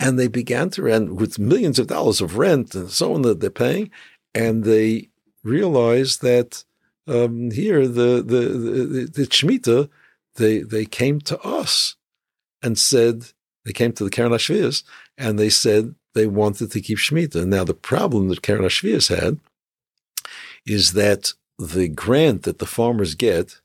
[0.00, 3.40] and they began to rent with millions of dollars of rent and so on that
[3.40, 3.90] they're paying,
[4.34, 5.10] and they
[5.42, 6.64] realized that
[7.06, 9.88] um, here the the the, the Shemitah,
[10.36, 11.96] they they came to us
[12.62, 13.26] and said
[13.64, 14.82] they came to the Keren HaShviis
[15.18, 17.46] and they said they wanted to keep Shemitah.
[17.46, 19.38] Now the problem that Keren HaShviis had
[20.66, 23.60] is that the grant that the farmers get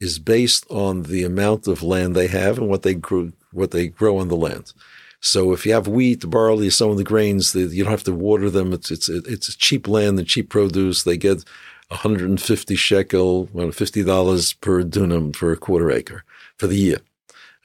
[0.00, 3.86] is based on the amount of land they have and what they grew, what they
[3.86, 4.72] grow on the land.
[5.20, 8.50] So if you have wheat, barley, some of the grains, you don't have to water
[8.50, 8.72] them.
[8.72, 11.04] It's it's it's cheap land and cheap produce.
[11.04, 11.44] They get
[11.92, 16.24] 150 shekel, $50 per dunam for a quarter acre
[16.56, 16.98] for the year.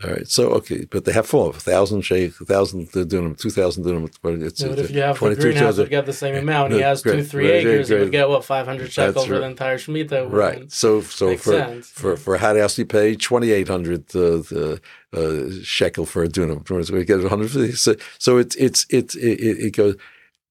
[0.04, 0.28] All right.
[0.28, 0.86] So, okay.
[0.86, 4.14] But they have four, 1,000 shekel, 1,000 dunam, 2,000 dunam.
[4.22, 6.74] But it's, no, but if you have a greenhouse, would get the same amount.
[6.74, 7.90] he has two, three right, acres.
[7.90, 10.32] Right, he would get, what, 500 shekel for the entire Shemitah.
[10.32, 10.72] Right.
[10.72, 11.90] So, so for, sense.
[11.90, 14.78] for, for a hot you pay 2,800 uh,
[15.14, 16.68] uh, shekel for a dunam.
[16.86, 17.72] So we get 150.
[17.72, 19.96] So, so it's, it's, it, it, it goes,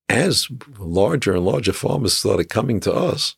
[0.08, 0.48] as
[0.78, 3.36] larger and larger farmers started coming to us,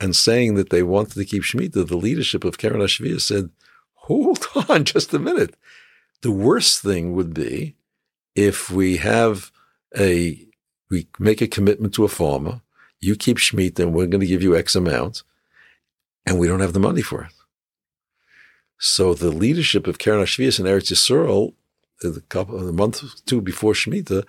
[0.00, 3.50] and saying that they wanted to keep Shemitah, the leadership of Keren HaShviis said,
[3.94, 5.54] hold on just a minute.
[6.22, 7.74] The worst thing would be
[8.34, 9.50] if we have
[9.96, 10.46] a,
[10.90, 12.60] we make a commitment to a farmer,
[13.00, 15.22] you keep Shemitah and we're going to give you X amount,
[16.26, 17.32] and we don't have the money for it.
[18.78, 21.54] So the leadership of Keren HaShviis and Eretz Yisrael,
[22.04, 24.24] uh, a couple, month or two before Shemitah,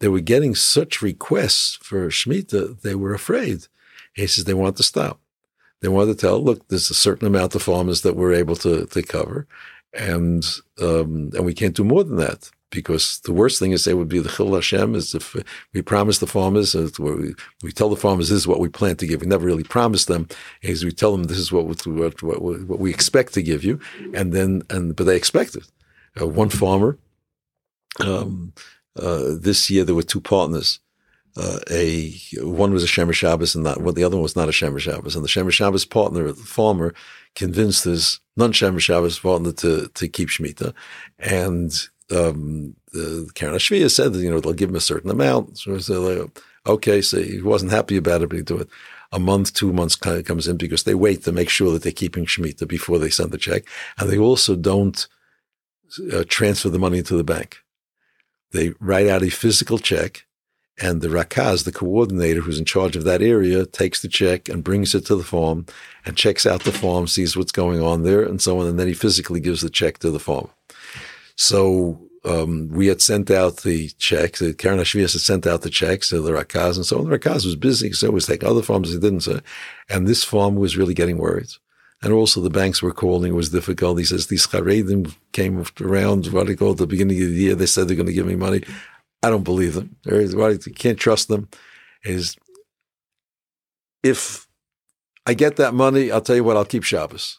[0.00, 3.68] they were getting such requests for Shemitah, they were afraid
[4.14, 5.20] he says they want to stop.
[5.80, 8.86] They want to tell, look, there's a certain amount of farmers that we're able to,
[8.86, 9.46] to cover,
[9.92, 10.44] and
[10.80, 14.08] um, and we can't do more than that because the worst thing is they would
[14.08, 15.36] be the chil Hashem is if
[15.72, 19.06] we promise the farmers, we, we tell the farmers this is what we plan to
[19.06, 19.20] give.
[19.20, 20.28] We never really promise them,
[20.62, 23.80] is we tell them this is what what, what, what we expect to give you,
[24.12, 25.64] and then and but they expect it.
[26.20, 26.98] Uh, one farmer,
[28.00, 28.52] um,
[28.96, 30.80] uh, this year there were two partners
[31.36, 34.48] uh, a one was a Shemer Shabbos and that well, the other one was not
[34.48, 35.16] a Shemer Shabbos.
[35.16, 36.94] And the Shemer Shabbos partner, the farmer,
[37.34, 40.72] convinced his non Shemer Shabbos partner to to keep Shemitah,
[41.18, 41.72] and
[42.10, 45.58] um, the Keren HaShviis said that you know they'll give him a certain amount.
[45.58, 48.68] So, like, okay, so he wasn't happy about it, but he do it.
[49.10, 51.82] A month, two months kind of comes in because they wait to make sure that
[51.82, 53.64] they're keeping Shemitah before they send the check,
[53.98, 55.06] and they also don't
[56.12, 57.58] uh, transfer the money into the bank.
[58.52, 60.26] They write out a physical check
[60.80, 64.64] and the rakaz, the coordinator who's in charge of that area, takes the check and
[64.64, 65.66] brings it to the farm
[66.04, 68.66] and checks out the farm, sees what's going on there and so on.
[68.66, 70.50] And then he physically gives the check to the farm.
[71.36, 74.40] So um, we had sent out the checks.
[74.40, 77.08] The Keren HaShviis had sent out the checks to the Rakaz and so on.
[77.08, 79.20] The Rakaz was busy, so it was taking other farms he didn't.
[79.20, 79.40] So,
[79.88, 81.50] and this farm was really getting worried.
[82.02, 83.32] And also the banks were calling.
[83.32, 83.98] It was difficult.
[83.98, 87.54] He says, these Charedim came around, what they call at the beginning of the year.
[87.54, 88.62] They said they're going to give me money.
[89.24, 89.96] I don't believe them.
[90.04, 91.48] You can't trust them.
[92.04, 92.36] Is
[94.02, 94.46] if
[95.24, 97.38] I get that money, I'll tell you what, I'll keep Shabbos.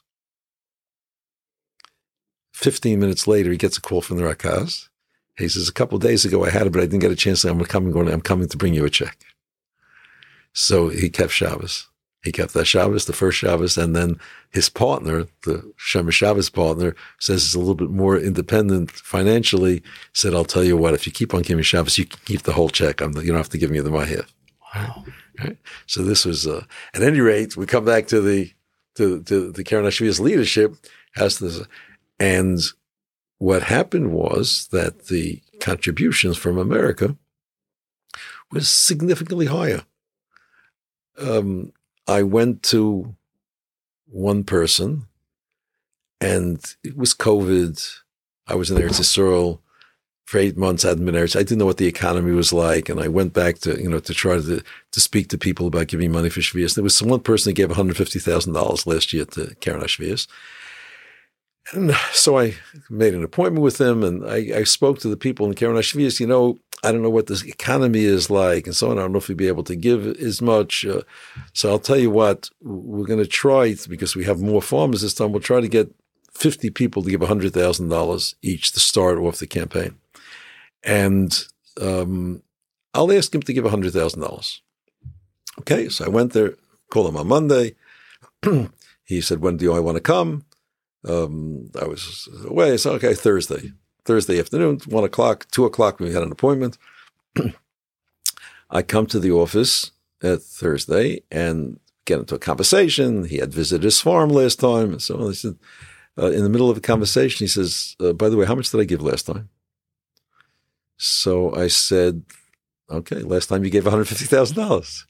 [2.55, 4.89] 15 minutes later, he gets a call from the Rakaz.
[5.37, 7.45] He says, a couple days ago I had it, but I didn't get a chance.
[7.45, 9.19] I'm coming, I'm coming to bring you a check.
[10.53, 11.87] So he kept Shabbos.
[12.25, 14.19] He kept that Shabbos, the first Shabbos, and then
[14.49, 19.83] his partner, the Shomer Shabbos partner, says it's a little bit more independent financially.
[20.11, 22.53] Said, "I'll tell you what, if you keep on giving Shabbos, you can keep the
[22.53, 22.99] whole check.
[22.99, 24.33] I'm, you don't have to give me the my half."
[24.73, 25.05] Wow.
[25.39, 25.57] Right?
[25.85, 26.65] So this was, uh,
[26.95, 28.51] at any rate, we come back to the
[28.95, 30.75] to, to the Keren HaShviis leadership
[31.13, 31.61] has this,
[32.19, 32.59] and
[33.37, 37.17] what happened was that the contributions from America
[38.51, 39.83] was significantly higher.
[41.19, 41.71] Um,
[42.07, 43.15] I went to
[44.05, 45.07] one person,
[46.21, 47.99] and it was COVID.
[48.47, 49.59] I was in Eretz Yisrael
[50.25, 50.85] for eight months.
[50.85, 51.35] I hadn't been Eretz.
[51.35, 53.99] I didn't know what the economy was like, and I went back to you know
[53.99, 56.75] to try to to speak to people about giving money for Shvias.
[56.75, 59.81] There was one person that gave one hundred fifty thousand dollars last year to Karen
[59.81, 60.27] Shvias.
[61.73, 62.55] And so I
[62.89, 66.19] made an appointment with them and I, I spoke to the people in Keren HaShviis,
[66.19, 68.99] you know, I don't know what this economy is like and so on.
[68.99, 70.85] I don't know if we'd be able to give as much.
[70.85, 71.01] Uh,
[71.53, 75.15] so I'll tell you what, we're going to try, because we have more farmers this
[75.15, 75.91] time, we'll try to get
[76.33, 79.95] 50 people to give $100,000 each to start off the campaign.
[80.83, 81.43] And
[81.81, 82.43] um,
[82.93, 84.59] I'll ask him to give $100,000.
[85.61, 86.55] Okay, so I went there,
[86.91, 87.75] called him on Monday.
[89.05, 90.45] he said, when do I want to come?
[91.07, 92.77] Um, I was away.
[92.77, 93.71] So, okay, Thursday.
[94.05, 96.77] Thursday afternoon, one o'clock, two o'clock, we had an appointment.
[98.69, 99.91] I come to the office
[100.21, 103.25] at Thursday and get into a conversation.
[103.25, 104.91] He had visited his farm last time.
[104.91, 105.27] And so.
[105.27, 105.57] He said,
[106.17, 108.69] uh, in the middle of a conversation, he says, uh, by the way, how much
[108.69, 109.49] did I give last time?
[110.97, 112.23] So I said,
[112.89, 115.05] okay, last time you gave $150,000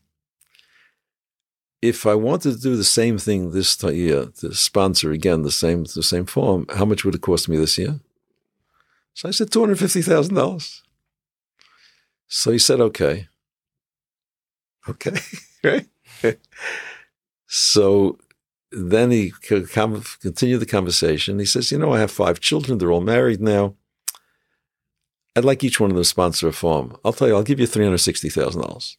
[1.88, 5.84] if I wanted to do the same thing this year, to sponsor again the same
[5.84, 8.00] the same form, how much would it cost me this year?
[9.16, 10.84] So I said two hundred fifty thousand dollars.
[12.28, 13.28] So he said, "Okay,
[14.88, 15.18] okay,
[15.64, 16.38] right."
[17.48, 18.20] so
[18.72, 21.40] then he continued the conversation.
[21.40, 22.78] He says, "You know, I have five children.
[22.78, 23.76] They're all married now.
[25.36, 26.98] I'd like each one of them to sponsor a farm.
[27.04, 28.98] I'll tell you, I'll give you three hundred sixty thousand dollars."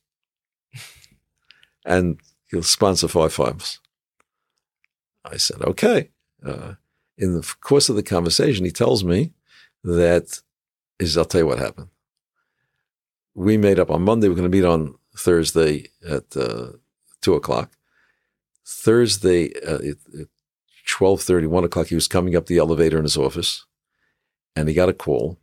[1.85, 2.19] And
[2.51, 3.81] he'll sponsor five farms.
[5.25, 6.11] I said, okay.
[6.45, 6.75] Uh,
[7.17, 9.33] in the course of the conversation, he tells me
[9.87, 10.41] that
[10.99, 11.89] is, I'll tell you what happened.
[13.35, 14.29] We made up on Monday.
[14.29, 16.73] We're going to meet on Thursday at uh,
[17.21, 17.73] two o'clock.
[18.67, 20.29] Thursday uh, at
[20.87, 23.65] twelve thirty, one o'clock, he was coming up the elevator in his office,
[24.55, 25.39] and he got a call.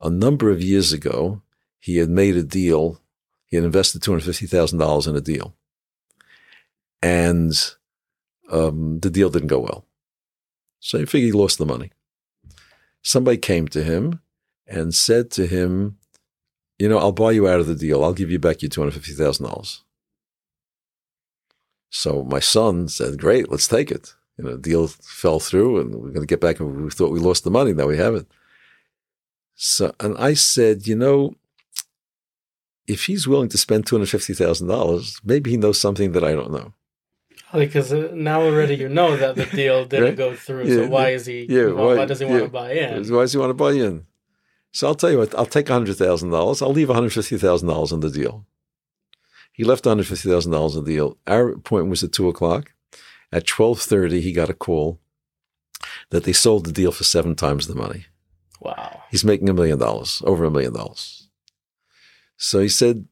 [0.00, 1.42] A number of years ago,
[1.78, 3.00] he had made a deal.
[3.46, 5.54] He had invested two hundred fifty thousand dollars in a deal
[7.02, 7.52] and
[8.50, 9.84] um, the deal didn't go well.
[10.80, 11.92] So he figured he lost the money.
[13.02, 14.20] Somebody came to him
[14.66, 15.98] and said to him,
[16.78, 18.04] You know, I'll buy you out of the deal.
[18.04, 19.80] I'll give you back your $250,000.
[21.90, 24.14] So my son said, Great, let's take it.
[24.36, 27.12] You know, the deal fell through and we're going to get back and we thought
[27.12, 27.72] we lost the money.
[27.72, 28.26] Now we have it.
[29.54, 31.34] So, and I said, You know,
[32.86, 36.72] if he's willing to spend $250,000, maybe he knows something that I don't know.
[37.52, 40.16] Because now already you know that the deal didn't right?
[40.16, 40.64] go through.
[40.64, 41.46] Yeah, so why is he?
[41.48, 43.10] Yeah, why, why does he want to buy in?
[43.12, 44.06] Why does he want to buy in?
[44.72, 45.34] So I'll tell you what.
[45.34, 46.60] I'll take hundred thousand dollars.
[46.60, 48.46] I'll leave one hundred fifty thousand dollars in the deal.
[49.52, 51.16] He left one hundred fifty thousand dollars in the deal.
[51.26, 52.74] Our appointment was at two o'clock.
[53.32, 55.00] At twelve thirty, he got a call
[56.10, 58.06] that they sold the deal for seven times the money.
[58.60, 59.02] Wow.
[59.10, 61.28] He's making a million dollars, over a million dollars.
[62.36, 63.06] So he said,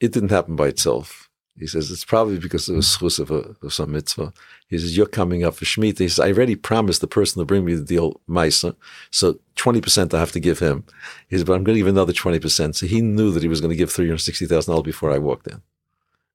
[0.00, 1.21] it didn't happen by itself.
[1.58, 4.32] He says, it's probably because of a schus of, a, of some mitzvah.
[4.68, 5.98] He says, you're coming up for Shemitah.
[5.98, 8.74] He says, I already promised the person to bring me the deal, Maisa.
[9.10, 10.84] So 20% I have to give him.
[11.28, 12.74] He says, but I'm going to give another 20%.
[12.74, 15.60] So he knew that he was going to give $360,000 before I walked in.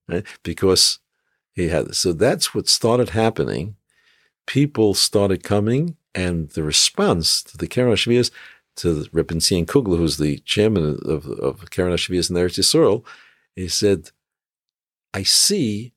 [0.08, 0.26] Right?
[0.44, 1.00] Because
[1.54, 3.76] he had, so that's what started happening.
[4.46, 8.32] People started coming and the response to the Keren HaShviis,
[8.78, 13.04] to Rebbe Zion Kugler, who's the chairman of, of Keren HaShviis in Eretz Yisrael,
[13.56, 14.12] he said,
[15.14, 15.94] I see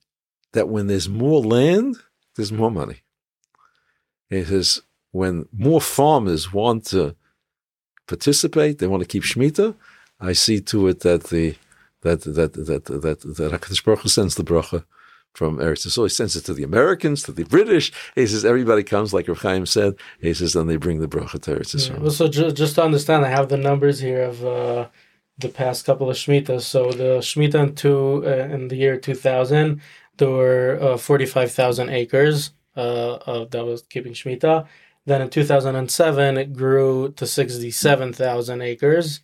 [0.53, 1.97] that when there's more land,
[2.35, 3.03] there's more money.
[4.29, 4.81] He says,
[5.11, 7.15] when more farmers want to
[8.07, 9.75] participate, they want to keep Shemitah,
[10.19, 11.55] I see to it that the
[12.01, 14.85] that that that that that, that HaKadosh Baruch Hu sends the bracha
[15.33, 16.03] from Eretz Yisrael.
[16.03, 17.91] He sends it to the Americans, to the British.
[18.15, 19.95] He says everybody comes, like Rav Chaim said.
[20.19, 21.95] He says, then they bring the bracha to Eretz Yisrael.
[21.95, 24.87] Yeah, well, so ju- just to understand, I have the numbers here of uh,
[25.41, 26.61] the past couple of Shemitahs.
[26.61, 29.81] So the Shemitah in, two, uh, in the year 2000,
[30.17, 34.67] there were uh, 45,000 acres uh, that was keeping Shemitah.
[35.05, 39.21] Then in 2007, it grew to 67,000 acres.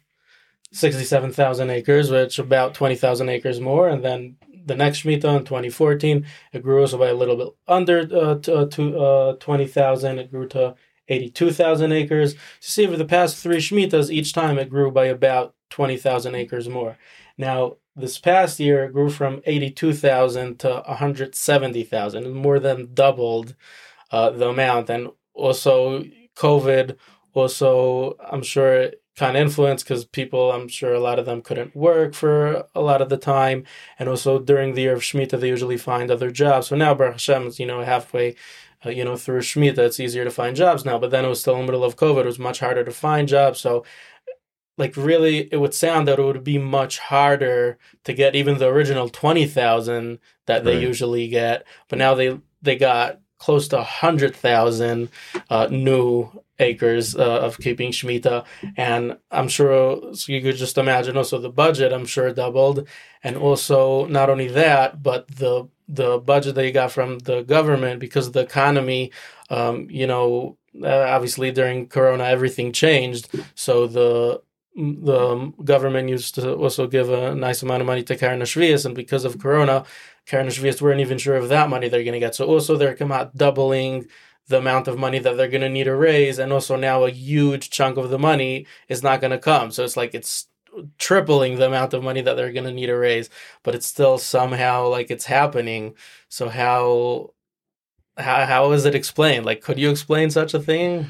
[0.74, 3.88] 67,000 acres, which about 20,000 acres more.
[3.88, 7.99] And then the next Shemitah in 2014, it grew also by a little bit under
[7.99, 10.20] uh, to, uh, uh, 20,000.
[10.20, 10.76] It grew to
[11.07, 12.34] 82,000 acres.
[12.34, 16.70] So see, over the past three Shemitahs, each time it grew by about 20,000 acres
[16.70, 16.97] more.
[17.38, 23.55] Now, this past year, it grew from 82,000 to 170,000, more than doubled
[24.11, 24.89] uh, the amount.
[24.89, 26.03] And also,
[26.36, 26.97] COVID
[27.34, 31.76] also, I'm sure, kind of influenced because people, I'm sure a lot of them couldn't
[31.76, 33.63] work for a lot of the time.
[33.97, 36.68] And also during the year of Shemitah, they usually find other jobs.
[36.68, 38.36] So now, Baruch Hashem, is, you know, halfway,
[38.86, 40.99] uh, you know, through Shemitah, it's easier to find jobs now.
[40.99, 42.22] But then it was still in the middle of COVID.
[42.22, 43.59] It was much harder to find jobs.
[43.59, 43.84] So,
[44.78, 48.67] like, really, it would sound that it would be much harder to get even the
[48.67, 50.82] original 20,000 that they right.
[50.82, 51.65] usually get.
[51.89, 55.09] But now they, they got close to 100,000
[55.49, 58.45] uh, new acres uh, of keeping Shemitah.
[58.75, 62.88] And I'm sure so you could just imagine also the budget, I'm sure doubled.
[63.23, 67.99] And also, not only that, but the the budget that you got from the government
[67.99, 69.11] because of the economy,
[69.49, 73.30] um, you know, uh, obviously during Corona, everything changed.
[73.55, 74.41] So the
[74.78, 78.86] the um, government used to also give a nice amount of money to Karen Shvius,
[78.86, 79.86] and because of Corona,
[80.28, 82.36] Karen Shvius weren't even sure of that money they're going to get.
[82.36, 84.07] So also they're come out doubling
[84.47, 87.09] the amount of money that they're going to need to raise, and also now a
[87.09, 89.71] huge chunk of the money is not going to come.
[89.71, 90.47] So it's like it's
[90.99, 93.30] tripling the amount of money that they're going to need to raise,
[93.63, 95.95] but it's still somehow like it's happening.
[96.30, 97.34] So how
[98.17, 99.45] how how is it explained?
[99.45, 101.07] Like, could you explain such a thing?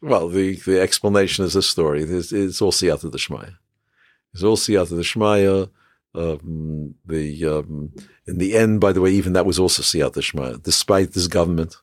[0.00, 2.02] Well, the, the explanation is a story.
[2.02, 3.56] It's, it's all siyata d'shmaya.
[4.32, 5.70] It's all siyata d'shmaya.
[6.14, 7.92] Um, the um,
[8.26, 10.62] in the end, by the way, even that was also siyata d'shmaya.
[10.62, 11.76] Despite this government,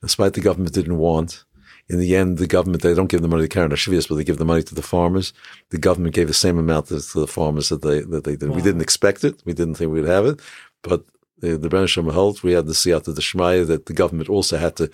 [0.00, 1.44] despite the government didn't want,
[1.88, 4.24] in the end, the government they don't give the money to Keren HaShviis, but they
[4.24, 5.32] give the money to the farmers.
[5.70, 8.50] The government gave the same amount to, to the farmers that they that they did.
[8.50, 8.56] Wow.
[8.56, 9.42] We didn't expect it.
[9.44, 10.40] We didn't think we'd have it,
[10.82, 11.04] but
[11.38, 12.42] the, the Ben held.
[12.42, 14.90] We had the siyata d'shmaya that the government also had to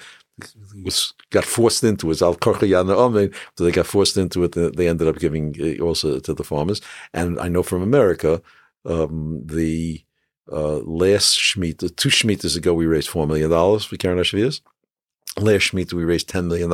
[0.85, 2.23] was got forced into it.
[2.23, 3.31] Al so
[3.65, 4.53] they got forced into it.
[4.53, 6.81] They ended up giving uh, also to the farmers.
[7.13, 8.43] And I know from America,
[8.85, 10.03] um, the
[10.51, 14.61] uh, last Shemitah, two Shemitahs ago, we raised $4 million for Keren HaShviis.
[15.39, 16.71] Last Shemitah, we raised $10 million.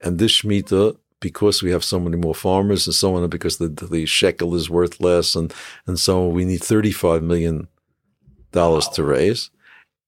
[0.00, 3.58] And this Shemitah, because we have so many more farmers and so on, and because
[3.58, 5.52] the, the shekel is worth less and,
[5.86, 7.68] and so on, we need $35 million
[8.54, 8.80] wow.
[8.80, 9.50] to raise.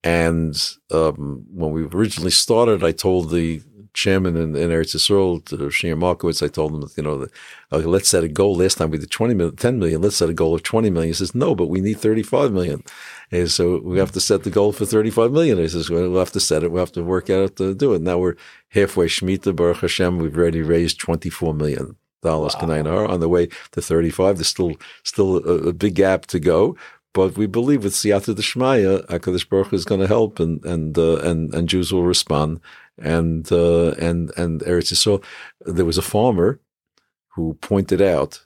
[0.03, 0.55] And
[0.91, 3.61] um, when we originally started, I told the
[3.93, 7.31] chairman in, in Eretz Yisrael, Shneur Markowitz, I told him, you know, that,
[7.71, 8.55] okay, let's set a goal.
[8.55, 10.01] Last time we did 20 million, 10 million.
[10.01, 11.09] Let's set a goal of 20 million.
[11.09, 12.83] He says, no, but we need 35 million.
[13.31, 15.57] And so we have to set the goal for 35 million.
[15.57, 16.71] He says, well, we'll have to set it.
[16.71, 18.01] We'll have to work out to do it.
[18.01, 18.35] Now we're
[18.69, 20.17] halfway Shemitah, Baruch Hashem.
[20.17, 23.07] We've already raised 24 million dollars wow.
[23.07, 24.37] on the way to 35.
[24.37, 24.73] There's still,
[25.03, 26.75] still a, a big gap to go,
[27.13, 31.17] but we believe with Siyata Deshmaya, Hakadosh Baruch is going to help, and and uh,
[31.17, 32.59] and and Jews will respond.
[32.97, 35.23] And uh, and and Eretz Yisrael,
[35.61, 36.59] there was a farmer
[37.29, 38.45] who pointed out,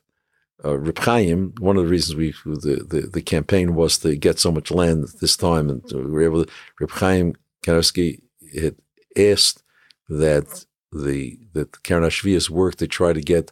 [0.63, 1.53] uh, Reb Chaim.
[1.59, 5.07] One of the reasons we the, the, the campaign was to get so much land
[5.19, 6.45] this time, and we were able.
[6.45, 7.35] to, Reb Chaim
[7.65, 8.21] Kanievsky
[8.61, 8.75] had
[9.17, 9.63] asked
[10.09, 13.51] that the that Keren HaShviis work to try to get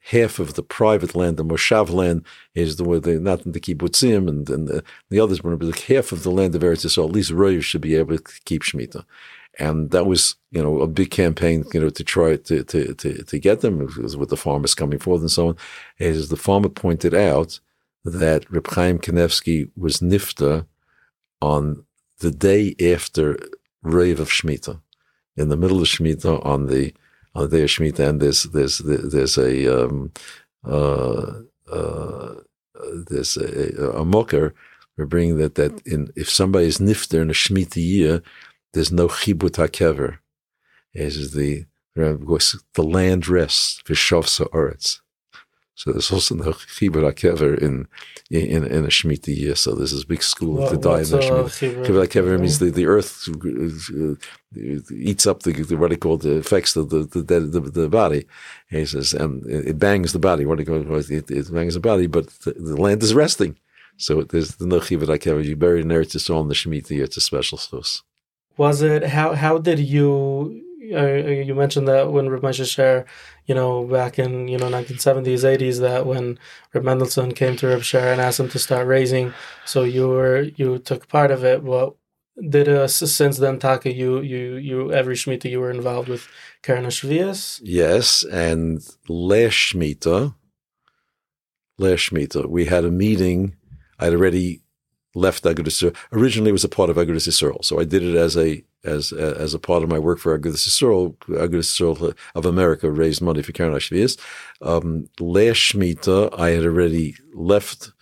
[0.00, 2.24] half of the private land, the Moshav land,
[2.54, 5.80] is the way they not in the kibbutzim, and, and the, the others were like
[5.80, 8.62] half of the land of Eretz so at least Royer should be able to keep
[8.62, 9.04] Shemitah.
[9.58, 13.22] And that was, you know, a big campaign, you know, to try to, to, to,
[13.24, 15.56] to get them with the farmers coming forth and so on.
[15.98, 17.60] As the farmer pointed out
[18.04, 20.66] that Reb Chaim Kanievsky was nifta
[21.42, 21.84] on
[22.20, 23.38] the day after
[23.82, 24.80] Rave of Shemitah,
[25.36, 26.94] in the middle of Shemitah on the
[27.34, 30.12] on the day of Shemitah, and there's there's there's a um,
[30.64, 31.32] uh,
[31.70, 32.34] uh,
[33.08, 34.54] there's a, a mocker.
[34.96, 38.22] We're bringing that that in if somebody is nifter in a Shemitah year,
[38.72, 40.18] there's no chibut hakever.
[40.92, 45.00] Is the the land rests v'shovsa oretz.
[45.80, 47.88] So there's also no Chibut HaKever in,
[48.30, 49.54] in, in a Shemitah year.
[49.56, 51.84] So there's this big school what, to die in the Shemitah.
[51.84, 54.14] Chibut HaKever means the, the earth uh,
[54.94, 58.26] eats up the, the, what they call the effects of the, the, the, the body.
[58.68, 60.46] he says, and it bangs the body.
[60.46, 63.58] What they call it, it bangs the body, but the, the land is resting.
[63.96, 65.44] So there's the no Chibut HaKever.
[65.44, 67.04] You bury in Eretz Yisrael in the Shemitah year.
[67.04, 68.02] It's a special source.
[68.56, 70.62] Was it, how, how did you
[70.92, 73.04] uh, you mentioned that when Reb Moshe Sher,
[73.50, 76.38] you know, back in you know 1970s, 80s, that when
[76.72, 79.34] Reb Mendelssohn came to Reb Sher and asked him to start raising,
[79.64, 81.64] so you were you took part of it.
[81.64, 81.96] But
[82.48, 86.28] did uh, since then, Taka, you you you every shmita you were involved with
[86.62, 87.60] Karen Shvias?
[87.64, 90.32] Yes, and last shmita,
[91.76, 92.12] last
[92.56, 93.56] we had a meeting.
[93.98, 94.62] I'd already
[95.14, 98.36] left Agudas Originally, it was a part of Agudas Yisrael, so I did it as
[98.36, 101.16] a as as a part of my work for Agudas Yisrael.
[101.28, 104.18] Agudas Yisrael of America raised money for Keren HaShviis.
[104.62, 107.92] Um, last Shemitah, I had already left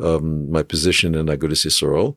[0.00, 2.16] um, my position in Agudas Yisrael,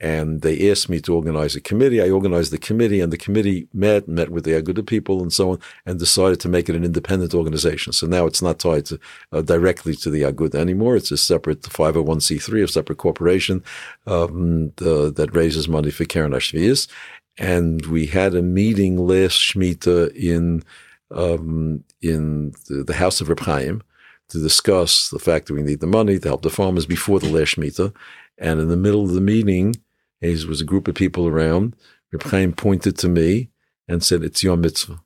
[0.00, 2.00] and they asked me to organize a committee.
[2.00, 5.52] I organized the committee, and the committee met, met with the Aguda people and so
[5.52, 7.92] on, and decided to make it an independent organization.
[7.92, 9.00] So now it's not tied to,
[9.32, 10.96] uh, directly to the Aguda anymore.
[10.96, 13.62] It's a separate 501c3, a separate corporation
[14.06, 16.88] um, the, that raises money for Keren HaShviis.
[17.36, 20.62] And we had a meeting last Shemitah in
[21.10, 23.82] um, in the, the, house of Reb Chaim
[24.28, 27.30] to discuss the fact that we need the money to help the farmers before the
[27.30, 27.94] last Shemitah.
[28.36, 29.74] And in the middle of the meeting,
[30.20, 31.76] there was a group of people around.
[32.12, 33.50] Reb Chaim pointed to me
[33.86, 35.00] and said, "It's your mitzvah."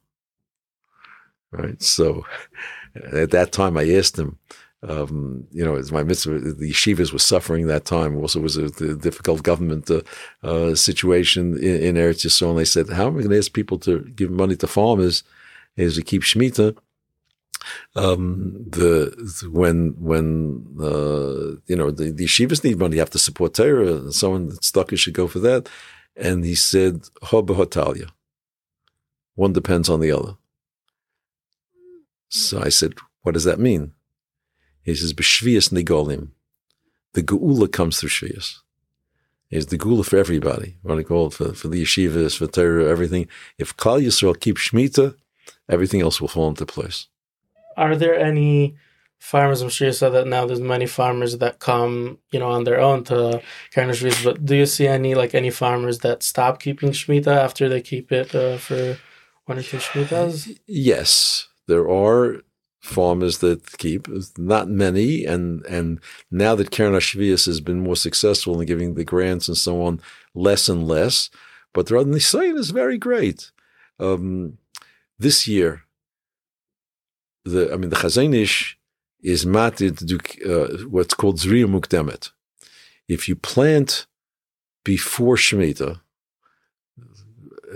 [1.50, 1.82] Right.
[1.82, 2.24] So,
[3.12, 4.38] at that time, I asked him,
[4.88, 6.40] um, you know, it's my mitzvah.
[6.40, 8.16] The yeshivas were suffering that time.
[8.16, 10.02] Also, it was a, a difficult government uh,
[10.42, 12.50] uh, situation in, in Eretz Yisrael.
[12.50, 15.22] And they said, "How am I going to ask people to give money to farmers
[15.78, 16.76] as to keep shmita?"
[17.94, 19.12] Um, the
[19.50, 23.96] when when uh, you know the, the yeshivas need money, you have to support Torah.
[23.96, 25.68] And someone that's stuck should go for that.
[26.16, 28.10] And he said, "Hotalia."
[29.34, 30.36] One depends on the other.
[32.28, 33.92] So I said, "What does that mean?"
[34.82, 36.28] He says, "B'shvias nigolim."
[37.14, 38.58] The geula comes through shvias.
[39.50, 40.78] Is the geula for everybody.
[40.80, 43.28] What I call it for, for the yeshivas, for Torah, everything.
[43.58, 45.14] If Klal Yisrael keeps shmita,
[45.68, 47.08] everything else will fall into place
[47.76, 48.76] are there any
[49.18, 49.62] farmers?
[49.62, 52.80] I'm sure you said that now there's many farmers that come, you know, on their
[52.80, 53.42] own to
[53.72, 53.94] Karen
[54.24, 58.10] but do you see any like any farmers that stop keeping Shemitah after they keep
[58.12, 58.98] it uh, for
[59.46, 60.58] one or two Shemitahs?
[60.66, 62.42] Yes, there are
[62.82, 66.00] farmers that keep not many and and
[66.32, 70.00] now that Karen has been more successful in giving the grants and so on
[70.34, 71.30] less and less
[71.72, 73.52] but the Nisayan is very great
[74.00, 74.58] um,
[75.16, 75.84] this year
[77.45, 78.78] the I mean the Chazon Ish
[79.22, 82.30] is mated to uh, what's called Zriya Mukdemet.
[83.09, 84.07] If you plant
[84.84, 86.01] before Shemitah,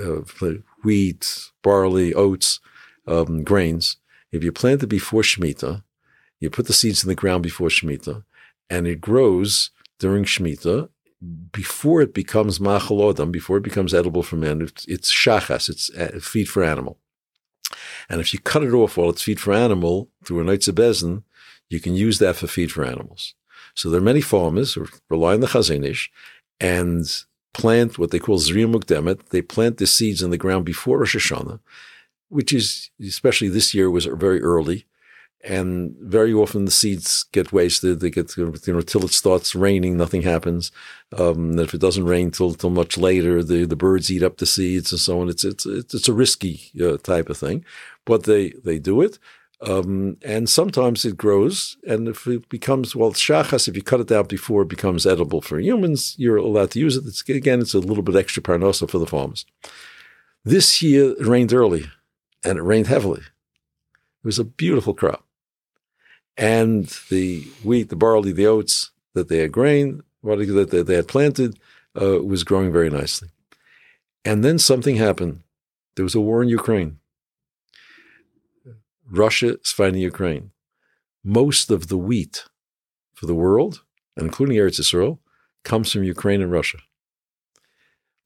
[0.03, 2.61] uh, wheat, barley, oats,
[3.07, 3.97] um, grains,
[4.33, 5.83] if you plant it before Shemitah,
[6.41, 8.25] you put the seeds in the ground before Shemitah,
[8.69, 10.89] and it grows during Shemitah,
[11.53, 16.19] before it becomes machal before it becomes edible for man, it's, it's shachas, it's uh,
[16.21, 16.99] feed for animal.
[18.09, 21.23] And if you cut it off while it's feed for animal through a night's bezin,
[21.69, 23.35] you can use that for feed for animals.
[23.75, 26.11] So there are many farmers who rely on the Chazon Ish
[26.61, 27.05] and
[27.53, 29.29] plant what they call Zriya Mukdemet.
[29.31, 31.61] They plant the seeds in the ground before Rosh Hashanah,
[32.29, 34.87] which is, especially this year, was very early.
[35.47, 38.01] And very often the seeds get wasted.
[38.01, 40.73] They get, you know, till it starts raining, nothing happens.
[41.17, 44.47] Um, if it doesn't rain till, till much later, the, the birds eat up the
[44.47, 45.29] seeds and so on.
[45.29, 47.65] It's, it's, it's, a risky uh, type of thing,
[48.05, 49.21] but they, they do it.
[49.61, 53.69] Um, and sometimes it grows, and if it becomes well, shachas.
[53.69, 56.97] If you cut it down before it becomes edible for humans, you're allowed to use
[56.97, 57.07] it.
[57.07, 59.47] It's, again, it's a little bit extra parnosa for the farmers.
[60.45, 61.87] This year it rained early,
[62.45, 63.21] and it rained heavily.
[63.21, 65.26] It was a beautiful crop
[66.37, 71.59] and the wheat, the barley, the oats that they had grain, that they had planted,
[72.01, 73.29] uh, was growing very nicely.
[74.25, 75.43] And then something happened.
[75.95, 76.99] There was a war in Ukraine.
[79.09, 80.51] Russia is fighting Ukraine.
[81.25, 82.45] Most of the wheat
[83.15, 83.83] for the world,
[84.17, 85.19] including Eretz Yisrael,
[85.65, 86.79] comes from Ukraine and Russia.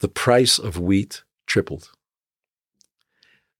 [0.00, 1.90] The price of wheat tripled.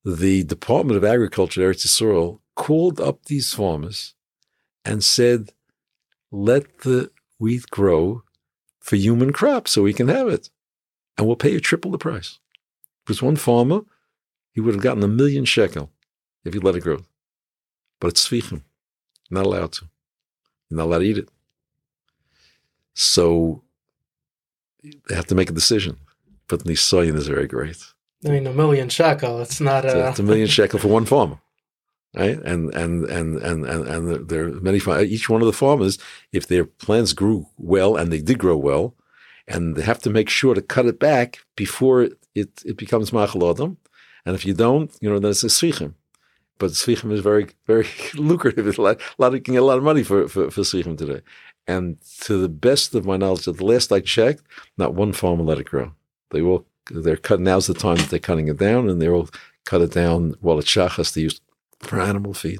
[0.04, 4.14] The Department of Agriculture, Eretz Yisrael, called up these farmers
[4.84, 5.52] and said,
[6.30, 8.22] let the wheat grow
[8.80, 10.50] for human crops so we can have it.
[11.16, 12.38] And we'll pay you triple the price.
[13.04, 13.82] Because one farmer,
[14.52, 15.90] he would have gotten a million shekel
[16.44, 17.04] if he let it grow.
[17.98, 18.62] But it's svichim.
[19.30, 19.86] Not allowed to.
[20.68, 21.28] You're not allowed to eat it.
[22.94, 23.62] So
[24.82, 25.98] they have to make a decision.
[26.48, 27.76] But the Nisayan is very great.
[28.24, 30.08] I mean, a million shekel, it's not a...
[30.08, 31.38] It's a million shekel for one farmer
[32.14, 32.38] right?
[32.42, 35.98] And and and and and and there are many each one of the farmers,
[36.32, 38.94] if their plants grew well and they did grow well,
[39.46, 43.76] and they have to make sure to cut it back before it it, becomes machalodam,
[44.24, 45.94] and if you don't, you know, then it's a svichim.
[46.58, 48.66] But svichim is very very lucrative.
[48.66, 50.62] It's a lot, a lot you can get a lot of money for for, for
[50.62, 51.22] svichim today.
[51.66, 54.42] And to the best of my knowledge, at the last I checked,
[54.76, 55.92] not one farmer let it grow.
[56.30, 57.44] They all they're cutting.
[57.44, 59.28] Now's the time that they're cutting it down, and they're all
[59.64, 61.40] cut it down while it's shachas to use
[61.80, 62.58] for animal feed.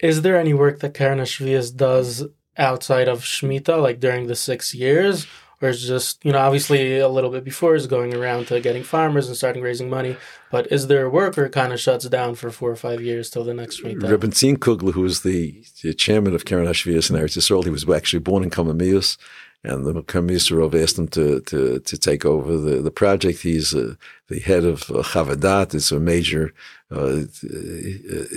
[0.00, 2.24] Is there any work that Keren HaShviis does
[2.56, 5.26] outside of Shemitah, like during the six years?
[5.62, 8.82] Or is just, you know, obviously a little bit before is going around to getting
[8.82, 10.16] farmers and starting raising money.
[10.50, 13.30] But is there a work or kind of shuts down for four or five years
[13.30, 14.10] till the next Shemitah?
[14.10, 17.70] Rebbe Tzin Kugler, who was the, the chairman of Keren HaShviis in Eretz Yisrael, he
[17.70, 19.16] was actually born in Kamamius
[19.64, 23.40] and the Kamisarov asked him to, to, to take over the, the project.
[23.40, 23.94] He's uh,
[24.28, 25.74] the head of uh, Chavadat.
[25.74, 26.52] It's a major
[26.94, 27.24] uh,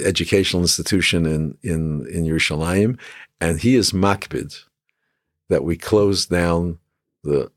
[0.06, 2.98] educational institution in, in, in Yerushalayim.
[3.40, 4.64] And he is makbid
[5.50, 6.80] that we close down
[7.24, 7.52] the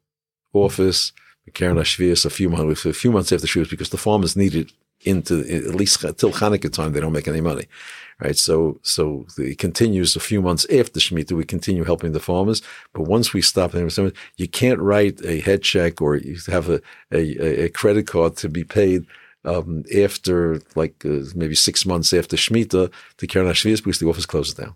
[0.52, 1.12] office,
[1.54, 4.72] Keren HaShviis, a few months, a few months after Shavuos because the farmers needed
[5.02, 7.66] into at least till Hanukkah time, they don't make any money
[8.20, 8.36] right?
[8.36, 11.32] So, so it continues a few months after Shemitah.
[11.32, 15.62] We continue helping the farmers, but once we stop, them, you can't write a head
[15.62, 16.80] check or you have a,
[17.12, 19.06] a, a credit card to be paid
[19.44, 24.26] um, after like uh, maybe six months after Shemitah the Keren HaShviis because the office
[24.26, 24.74] closes down.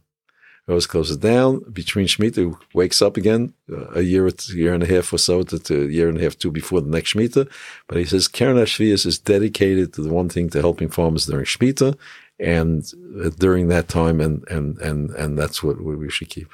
[0.67, 4.87] The office closes down between Shemitah, wakes up again uh, a year, year and a
[4.87, 7.51] half or so to, to a year and a half, two before the next Shemitah.
[7.87, 11.45] But he says Keren HaShviis is dedicated to the one thing to helping farmers during
[11.45, 11.97] Shemitah
[12.39, 12.83] and
[13.23, 16.49] uh, during that time, and and and and that's what we should keep.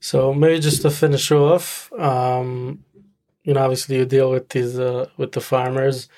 [0.00, 2.84] So maybe just to finish off, um,
[3.42, 6.08] you know, obviously you deal with these uh, with the farmers.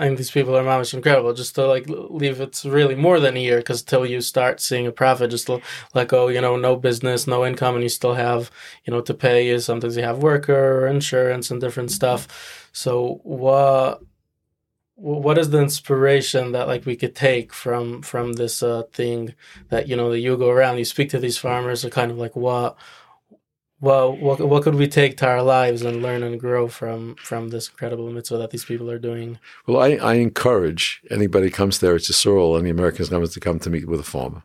[0.00, 1.34] I think these people are mamish incredible.
[1.34, 4.86] Just to like leave it's really more than a year because till you start seeing
[4.86, 5.50] a profit, just
[5.94, 8.50] like oh you know no business, no income, and you still have
[8.86, 9.48] you know to pay.
[9.48, 12.70] You sometimes you have worker insurance and different stuff.
[12.72, 14.00] So what
[14.94, 19.34] what is the inspiration that like we could take from from this uh, thing
[19.68, 22.18] that you know that you go around you speak to these farmers are kind of
[22.18, 22.76] like what
[23.80, 27.48] well what, what could we take to our lives and learn and grow from from
[27.48, 29.38] this incredible mitzvah that these people are doing?
[29.66, 33.70] Well i, I encourage anybody comes there to Israel any americans comes to come to
[33.70, 34.42] meet with a farmer.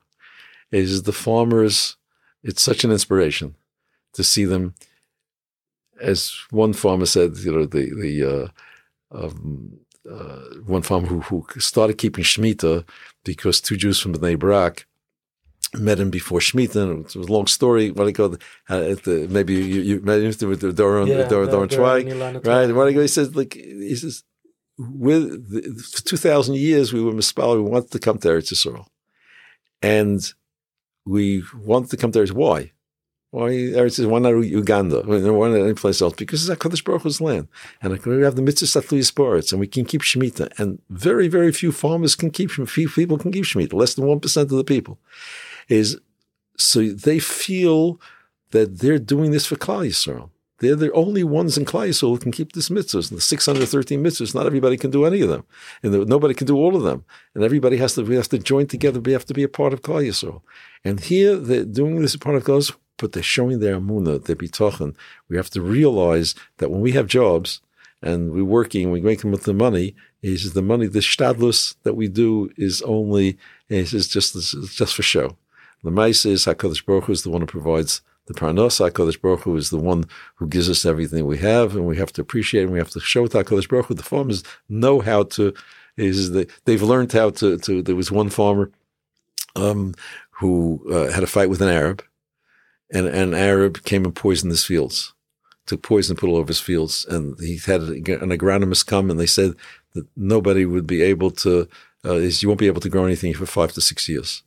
[0.71, 1.97] It is the farmers
[2.43, 3.55] it's such an inspiration
[4.13, 4.75] to see them.
[5.99, 8.47] As one farmer said you know the the uh,
[9.17, 9.79] um,
[10.09, 12.87] uh, one farmer who, who started keeping Shemitah
[13.23, 14.85] because two Jews from Bnei Brak
[15.79, 16.83] met him before Shemitah.
[16.83, 17.91] And it was a long story.
[17.91, 18.25] What I go,
[18.69, 22.73] uh, the, maybe you, you met him with the Doron, yeah, Doron, Doron Zweig, right?
[22.73, 24.23] What I go, he says, like, he says,
[24.77, 28.87] with the, for 2,000 years, we were Mispal, we wanted to come to Eretz Yisrael.
[29.81, 30.21] And
[31.05, 32.31] we wanted to come to Eretz.
[32.31, 32.71] Why?
[33.35, 35.01] Why Eretz is why not Uganda?
[35.01, 36.13] Why not any place else?
[36.13, 37.49] Because it's Hakadosh Baruch Hu's land,
[37.81, 40.57] and we have the mitzvah satlu sports, and we can keep shemitah.
[40.57, 42.51] And very, very few farmers can keep.
[42.51, 42.69] Shemitah.
[42.69, 43.73] Few people can keep shemitah.
[43.73, 44.99] Less than one percent of the people
[45.69, 45.99] is
[46.57, 47.99] so they feel
[48.51, 50.29] that they're doing this for Klal Yisrael.
[50.59, 53.09] They're the only ones in Klal Yisrael who can keep this mitzvahs.
[53.09, 55.43] The 613 mitzvahs, not everybody can do any of them.
[55.83, 57.03] And nobody can do all of them.
[57.33, 59.01] And everybody has to, we have to join together.
[59.01, 60.41] We have to be a part of Klal Yisrael.
[60.85, 64.35] And here, they're doing this part of Klal Yisrael but they're showing their amuna, their
[64.35, 64.95] bitochen.
[65.29, 67.61] We have to realize that when we have jobs
[68.01, 69.95] and we're working, we make them with the money.
[70.21, 73.37] He says the money, the stadlus that we do is only,
[73.67, 74.33] he says just
[74.75, 75.37] just for show.
[75.85, 78.79] The mice is Hakadosh Baruch Hu is the one who provides the parnos.
[78.79, 80.05] Hakadosh Baruch Hu is the one
[80.35, 82.63] who gives us everything we have, and we have to appreciate.
[82.63, 83.93] and We have to show Hakadosh Baruch Hu.
[83.93, 85.53] The farmers know how to.
[85.95, 87.83] Is they, they've learned how to, to.
[87.83, 88.71] There was one farmer
[89.55, 89.93] um,
[90.31, 92.03] who uh, had a fight with an Arab
[92.91, 95.13] and an Arab came and poisoned his fields,
[95.65, 99.25] took poison, put all over his fields, and he had an agronomist come, and they
[99.25, 99.53] said
[99.93, 101.67] that nobody would be able to,
[102.03, 104.43] uh, you won't be able to grow anything for five to six years.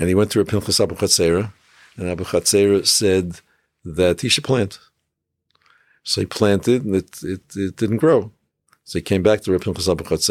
[0.00, 1.52] And he went to Pinchas Abu Chatzera,
[1.96, 3.40] and Abu Chatzera said
[3.84, 4.78] that he should plant.
[6.02, 8.32] So he planted, and it, it, it didn't grow.
[8.84, 10.30] So he came back to Reb Pinchas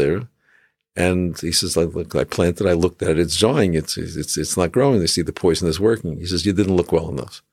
[0.95, 4.57] and he says, look, I planted, I looked at it, it's dying, it's, it's, it's
[4.57, 4.99] not growing.
[4.99, 6.20] They see the poison is working.
[6.20, 7.43] He says, you didn't look well enough.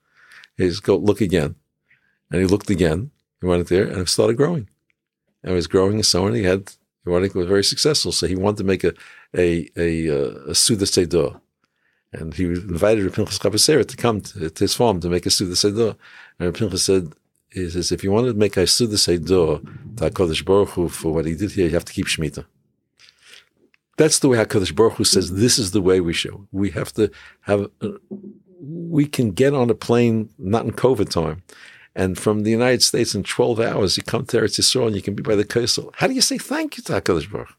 [0.56, 1.54] He says, go look again.
[2.30, 3.10] And he looked again.
[3.40, 4.68] He went there and it started growing.
[5.42, 6.34] And it was growing and so on.
[6.34, 6.72] He had,
[7.04, 8.10] he wanted to was very successful.
[8.10, 8.94] So he wanted to make a,
[9.36, 11.40] a, a, uh, a, a Seder.
[12.12, 15.96] And he invited Pinchas to come to, to, his farm to make a Suda Seder.
[16.38, 17.12] And Pinchas said,
[17.50, 19.60] he says, if you want to make a Suda Seder to
[19.94, 22.46] HaKadosh Baruch Hu for what he did here, you have to keep Shemitah.
[23.96, 26.46] That's the way HaKadosh Baruch Hu says this is the way we show.
[26.52, 27.10] We have to
[27.42, 27.70] have,
[28.60, 31.42] we can get on a plane, not in COVID time,
[31.94, 35.02] and from the United States in 12 hours, you come to Eretz Yisrael and you
[35.02, 35.94] can be by the coastal.
[35.96, 37.54] How do you say thank you to HaKadosh Baruch Hu?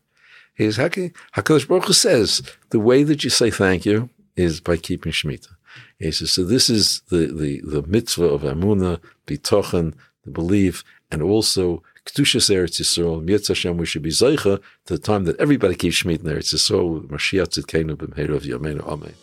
[0.54, 4.78] He is, HaKadosh Baruch Hu says the way that you say thank you is by
[4.78, 5.56] keeping Shemitah.
[6.00, 11.22] He says, so this is the, the, the mitzvah of Amunah, Bitochen, the belief, and
[11.22, 15.76] also Kedushas Eretz Yisrael, Yitz Hashem, we should be Zeicha to the time that everybody
[15.76, 19.14] keeps Shemitah in Eretz Yisrael, Mashiach Tzidkenu b'mheirav Yameinu Amen.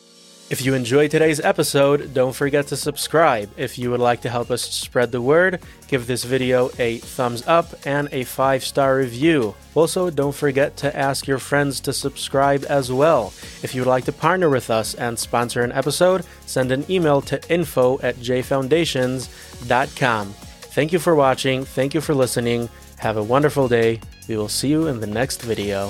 [0.51, 3.49] If you enjoyed today's episode, don't forget to subscribe.
[3.57, 7.42] If you would like to help us spread the word, give this video a thumbs
[7.47, 9.55] up and a five star review.
[9.74, 13.32] Also, don't forget to ask your friends to subscribe as well.
[13.62, 17.22] If you would like to partner with us and sponsor an episode, send an email
[17.22, 20.34] to info at jfoundations.com.
[20.74, 21.64] Thank you for watching.
[21.64, 22.68] Thank you for listening.
[22.99, 23.99] Have a wonderful day.
[24.28, 25.88] We will see you in the next video.